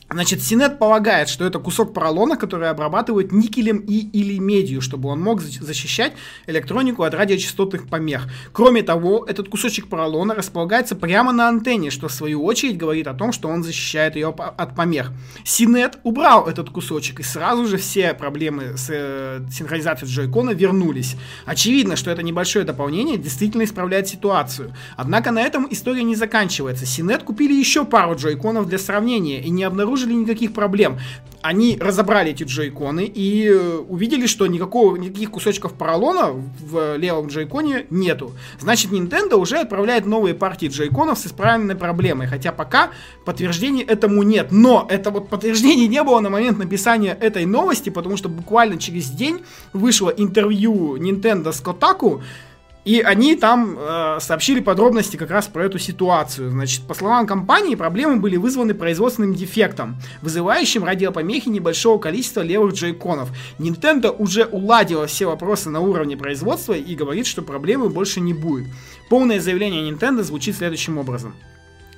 [0.08, 5.20] Значит, Синет полагает, что это кусок поролона, который обрабатывают никелем и или медью, чтобы он
[5.20, 6.12] мог защ- защищать
[6.46, 8.28] электронику от радиочастотных помех.
[8.52, 13.14] Кроме того, этот кусочек поролона располагается прямо на антенне, что в свою очередь говорит о
[13.14, 15.10] том, что он защищает ее от помех.
[15.44, 21.16] Синет убрал этот кусочек, и сразу же все проблемы с э, синхронизацией джойкона вернулись.
[21.46, 24.72] Очевидно, что это небольшое дополнение действительно исправляет ситуацию.
[24.96, 26.86] Однако на этом история не заканчивается.
[26.86, 30.98] Синет купили еще пару джойконов для сравнения и не обнаружили никаких проблем.
[31.42, 37.86] Они разобрали эти джойконы и э, увидели, что никакого, никаких кусочков поролона в левом джойконе
[37.90, 38.32] нету.
[38.58, 42.90] Значит, Nintendo уже отправляет новые партии джойконов с исправленной проблемой, хотя пока
[43.24, 44.48] подтверждений этому нет.
[44.50, 49.10] Но это вот подтверждений не было на момент написания этой новости, потому что буквально через
[49.10, 52.22] день вышло интервью Nintendo с Kotaku,
[52.86, 56.52] и они там э, сообщили подробности как раз про эту ситуацию.
[56.52, 63.30] Значит, по словам компании, проблемы были вызваны производственным дефектом, вызывающим радиопомехи небольшого количества левых джейконов.
[63.58, 68.68] Nintendo уже уладила все вопросы на уровне производства и говорит, что проблемы больше не будет.
[69.10, 71.34] Полное заявление Nintendo звучит следующим образом.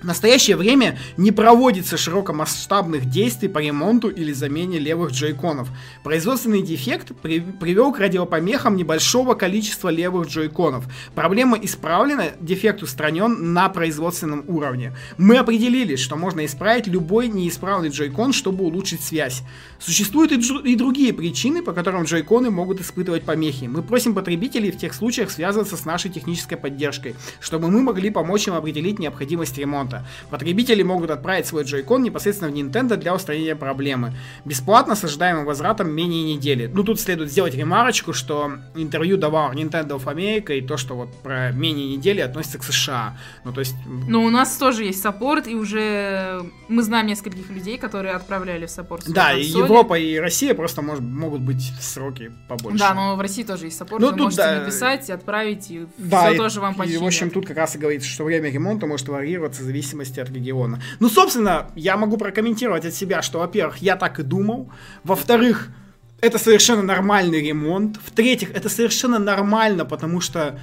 [0.01, 5.69] В настоящее время не проводится широкомасштабных действий по ремонту или замене левых джойконов.
[6.05, 10.85] Производственный дефект при- привел к радиопомехам небольшого количества левых джойконов.
[11.17, 14.95] Проблема исправлена, дефект устранен на производственном уровне.
[15.17, 19.43] Мы определили, что можно исправить любой неисправный джойкон, чтобы улучшить связь.
[19.81, 20.37] Существуют и,
[20.71, 23.65] и другие причины, по которым джойконы могут испытывать помехи.
[23.65, 28.47] Мы просим потребителей в тех случаях связываться с нашей технической поддержкой, чтобы мы могли помочь
[28.47, 29.88] им определить необходимость ремонта.
[30.31, 34.13] Потребители могут отправить свой джойкон непосредственно в Nintendo для устранения проблемы.
[34.45, 36.71] Бесплатно с ожидаемым возвратом менее недели.
[36.73, 41.23] Ну, тут следует сделать ремарочку, что интервью давал Nintendo of America, и то, что вот
[41.23, 43.17] про менее недели относится к США.
[43.45, 43.75] Ну, то есть...
[43.87, 48.71] Но у нас тоже есть саппорт, и уже мы знаем нескольких людей, которые отправляли в
[48.71, 49.05] саппорт.
[49.09, 49.63] Да, и консоли.
[49.63, 52.79] Европа, и Россия просто может, могут быть сроки побольше.
[52.79, 54.61] Да, но в России тоже есть саппорт, Ну, вы тут можете да.
[54.61, 57.03] написать, отправить, и Да, все и, тоже вам и, починят.
[57.03, 60.31] в общем, тут как раз и говорится, что время ремонта может варьироваться в зависимости от
[60.31, 60.81] региона.
[61.01, 64.71] Ну, собственно, я могу прокомментировать от себя, что, во-первых, я так и думал.
[65.05, 65.69] Во-вторых,
[66.21, 67.97] это совершенно нормальный ремонт.
[68.05, 70.59] В-третьих, это совершенно нормально, потому что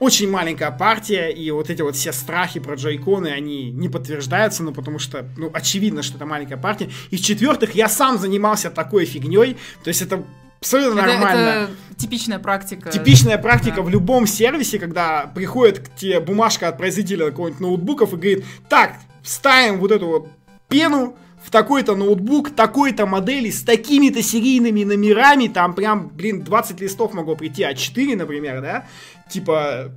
[0.00, 4.62] очень маленькая партия, и вот эти вот все страхи про Joy-Con ы, они не подтверждаются,
[4.62, 6.90] ну, потому что, ну, очевидно, что это маленькая партия.
[7.10, 10.24] И в-четвертых, я сам занимался такой фигней, то есть это
[10.64, 11.40] абсолютно это, нормально.
[11.40, 12.90] это типичная практика.
[12.90, 13.82] Типичная практика Да.
[13.82, 18.96] в любом сервисе, когда приходит к тебе бумажка от производителя какого-нибудь ноутбуков и говорит, так,
[19.22, 20.28] вставим вот эту вот
[20.68, 27.12] пену в такой-то ноутбук, такой-то модели, с такими-то серийными номерами, там прям, блин, 20 листов
[27.12, 28.86] могло прийти, А4, например, да,
[29.28, 29.92] типа,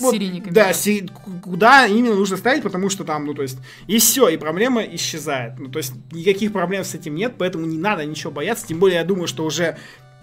[0.00, 0.52] Вот, серийниками.
[0.52, 1.06] Да, се-
[1.42, 5.58] куда именно нужно ставить, потому что там, ну, то есть, и все, и проблема исчезает.
[5.58, 8.66] Ну, то есть, никаких проблем с этим нет, поэтому не надо ничего бояться.
[8.66, 9.76] Тем более, я думаю, что уже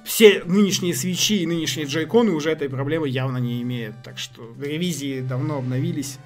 [0.04, 3.96] все нынешние свечи и нынешние джойконы уже этой проблемы явно не имеют.
[4.04, 6.18] Так что ревизии давно обновились.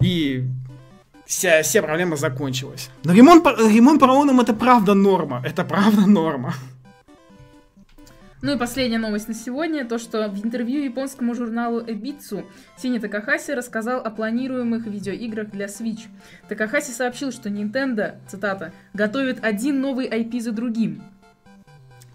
[0.00, 0.44] И
[1.26, 2.90] вся, вся проблема закончилась.
[3.04, 5.42] Но ремонт, по- ремонт поролоном это правда норма.
[5.44, 6.54] Это правда норма.
[8.42, 12.46] Ну и последняя новость на сегодня, то что в интервью японскому журналу Эбицу
[12.78, 16.06] Сини Такахаси рассказал о планируемых видеоиграх для Switch.
[16.48, 21.02] Такахаси сообщил, что Nintendo, цитата, готовит один новый IP за другим.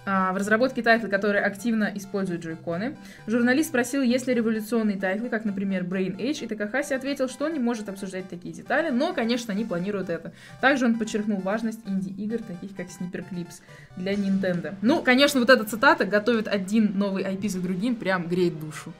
[0.05, 2.95] А, в разработке тайтлы, которые активно используют Joy-Con ы.
[3.25, 7.59] Журналист спросил, есть ли революционные тайтлы, как, например, Brain Age, и Такахаси ответил, что не
[7.59, 10.31] может обсуждать такие детали, но, конечно, они планируют это.
[10.61, 13.61] Также он подчеркнул важность инди-игр, таких как Snipperclips
[13.97, 14.75] для Nintendo.
[14.81, 18.93] Ну, конечно, вот эта цитата «готовит один новый IP за другим» прям греет душу.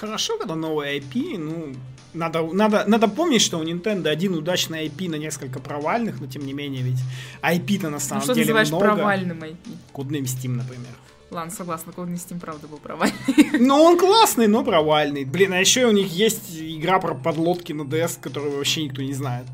[0.00, 1.74] Хорошо, когда новый IP, ну,
[2.14, 6.46] надо, надо, надо помнить, что у Nintendo один удачный IP на несколько провальных, но тем
[6.46, 6.98] не менее, ведь
[7.42, 8.84] IP-то на Ну, самом что ты деле называешь много.
[8.96, 9.56] провальным IP?
[9.92, 10.94] Кодным Steam, например.
[11.30, 13.14] Ладно, согласна, Codename Steam правда был провальный.
[13.60, 15.24] Ну, он классный, но провальный.
[15.24, 19.12] Блин, а еще у них есть игра про подлодки на DS, которую вообще никто не
[19.12, 19.46] знает.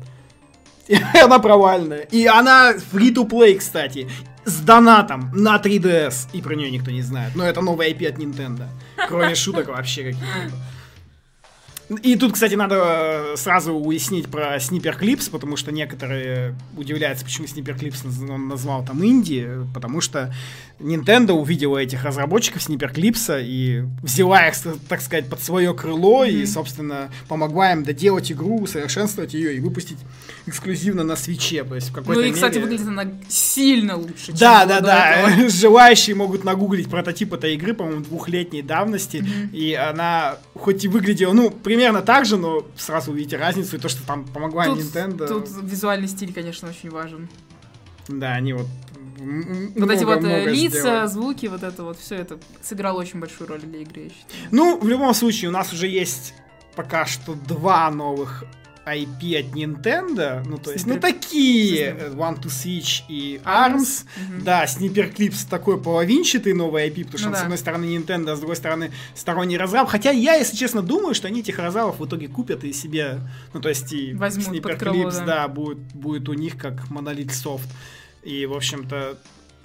[1.23, 2.01] Она провальная.
[2.11, 4.09] И она free-to-play, кстати.
[4.45, 6.29] С донатом на 3DS.
[6.33, 7.35] И про нее никто не знает.
[7.35, 8.67] Но это новый IP от Nintendo.
[9.07, 10.51] Кроме шуток вообще каких-то.
[12.03, 12.75] И тут, кстати, надо
[13.33, 17.47] э, сразу уяснить про Sniper Clips, потому что некоторые удивляются, почему
[17.79, 20.33] Clips наз- он назвал там инди, потому что
[20.79, 24.55] Nintendo увидела этих разработчиков Sniper Clips и взяла их,
[24.89, 29.97] так сказать, под свое крыло и, собственно, помогла им доделать игру, усовершенствовать ее и выпустить
[30.45, 31.63] эксклюзивно на свече.
[31.63, 34.81] То есть в Ну какой-то и, кстати, мере- выглядит она сильно лучше, чем да, да,
[34.81, 35.49] да.
[35.49, 39.17] Желающие могут нагуглить прототип этой игры, по-моему, двухлетней давности.
[39.17, 39.49] Мгм.
[39.53, 43.87] И она хоть и выглядела, ну, примерно так же, но сразу увидите разницу, и то,
[43.87, 45.27] что там помогла Тут, Nintendo.
[45.27, 47.29] тут визуальный стиль, конечно, очень важен.
[48.07, 48.65] Да, они вот...
[49.19, 51.07] м- Вот эти много- вот много лица, сделали.
[51.07, 54.47] звуки, вот это вот, все это сыграло очень большую роль для игры, я считаю.
[54.49, 56.33] Ну, в любом случае, у нас уже есть
[56.75, 58.43] пока что два новых
[58.87, 64.05] IP от Nintendo, ну, то есть, ну, Sniper- такие, э, One to Switch и Arms.
[64.29, 64.43] Мгм.
[64.43, 67.39] Да, Sniper Clips такой половинчатый новый IP, потому что Ну он, да.
[67.39, 69.89] с одной стороны Nintendo, а с другой стороны сторонний разраб.
[69.89, 73.19] Хотя я, если честно, думаю, что они этих разрабов в итоге купят и себе,
[73.53, 75.25] ну то есть и Возьмут Sniper крыло, Clips, да.
[75.25, 77.67] да, будет, будет у них как Monolith Soft.
[78.23, 79.17] И, в общем-то,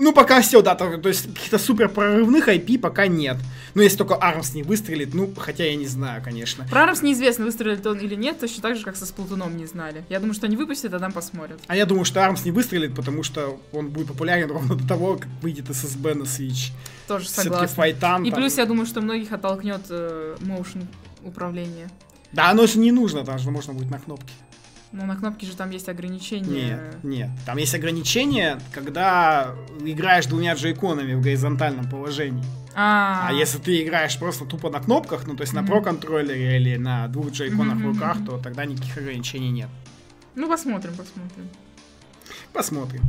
[0.03, 3.37] ну пока все, да, то, то есть каких-то супер прорывных IP пока нет.
[3.75, 6.67] Ну если только ARMS не выстрелит, ну, хотя я не знаю, конечно.
[6.69, 10.05] Про Армс неизвестно, выстрелит он или нет, точно так же, как со Сплатуном не знали.
[10.09, 11.61] Я думаю, что они выпустят, а там посмотрят.
[11.69, 15.17] А я думаю, что ARMS не выстрелит, потому что он будет популярен ровно до того,
[15.17, 16.73] как выйдет SSB на Switch.
[17.07, 17.69] Тоже Все-таки согласна.
[17.77, 20.85] файтан И там- плюс, я думаю, что многих оттолкнет э, motion
[21.25, 21.89] управление.
[22.33, 24.33] Да, оно же не нужно, там же можно будет на кнопке.
[24.93, 26.77] Ну, на кнопке же там есть ограничения.
[26.77, 27.31] Нет, нет.
[27.47, 32.45] Там есть ограничение, когда играешь двумя джейконами в горизонтальном положении.
[32.75, 35.71] А, А, если ты играешь просто тупо на кнопках, ну то есть на Мгм.
[35.71, 39.69] про-контроллере или на двух джейконах Мгм, в руках, то тогда никаких ограничений нет.
[40.35, 41.49] Ну, посмотрим, посмотрим.
[42.53, 43.03] Посмотрим.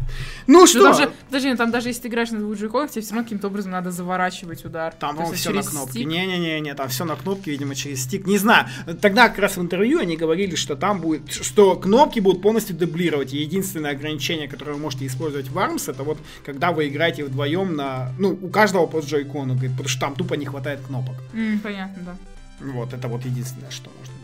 [0.47, 2.91] Ну Ну, что, там же, подожди, ну, там даже если ты играешь на двух джойконах,
[2.91, 4.93] тебе все равно каким-то образом надо заворачивать удар.
[4.99, 6.05] там, по все на кнопке.
[6.05, 8.26] Не-не-не, там все на кнопке, видимо, через стик.
[8.28, 8.68] Не знаю.
[9.01, 13.34] Тогда как раз в интервью они говорили, что там будет, что кнопки будут полностью дублировать.
[13.34, 17.76] И единственное ограничение, которое вы можете использовать в ARMS, это вот когда вы играете вдвоем
[17.76, 21.16] на, ну, у каждого по джойкону, говорит, потому что там тупо не хватает кнопок.
[21.34, 22.16] М, понятно, да.
[22.59, 24.23] Вот, это вот единственное, что быть.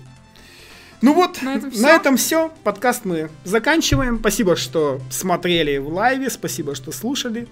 [1.02, 1.82] Ну вот, На этом всё.
[1.82, 2.50] на этом все.
[2.64, 4.20] Подкаст мы заканчиваем.
[4.20, 6.30] Спасибо, что смотрели в лайве.
[6.30, 7.47] Спасибо, что слушали.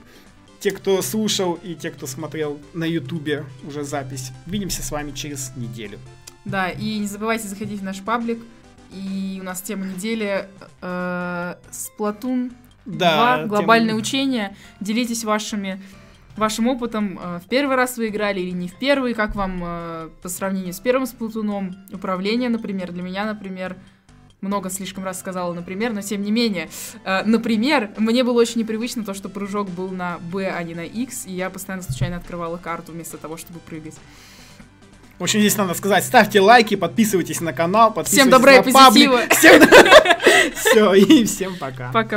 [0.60, 4.32] Те, кто слушал и те, кто смотрел на ютубе уже запись.
[4.48, 6.00] Увидимся с вами через неделю.
[6.45, 8.39] Да, и не забывайте заходить в наш паблик.
[8.91, 10.45] И у нас тема недели
[10.82, 12.52] э, Сплатун
[12.86, 14.56] Да, 2, глобальное тем- учение.
[14.80, 15.82] Делитесь вашими
[16.38, 17.19] вашим опытом.
[17.21, 19.13] э, В первый раз вы играли или не в первый?
[19.13, 21.75] Как вам э, по сравнению с первым Сплатуном?
[21.91, 22.91] Управление, например.
[22.91, 23.75] Для меня, например,
[24.41, 26.69] много слишком раз сказала, например, но тем не менее.
[27.03, 30.85] Э, например, мне было очень непривычно то, что прыжок был на B, а не на
[30.85, 33.95] X, и я постоянно случайно открывала карту вместо того, чтобы прыгать.
[35.19, 39.11] В общем, здесь надо сказать, ставьте лайки, подписывайтесь на канал, подписывайтесь Всем добра и паблик.
[39.11, 39.21] позитива!
[39.31, 39.61] Всем...
[40.55, 41.91] Все, и всем пока.
[41.91, 42.03] Пока.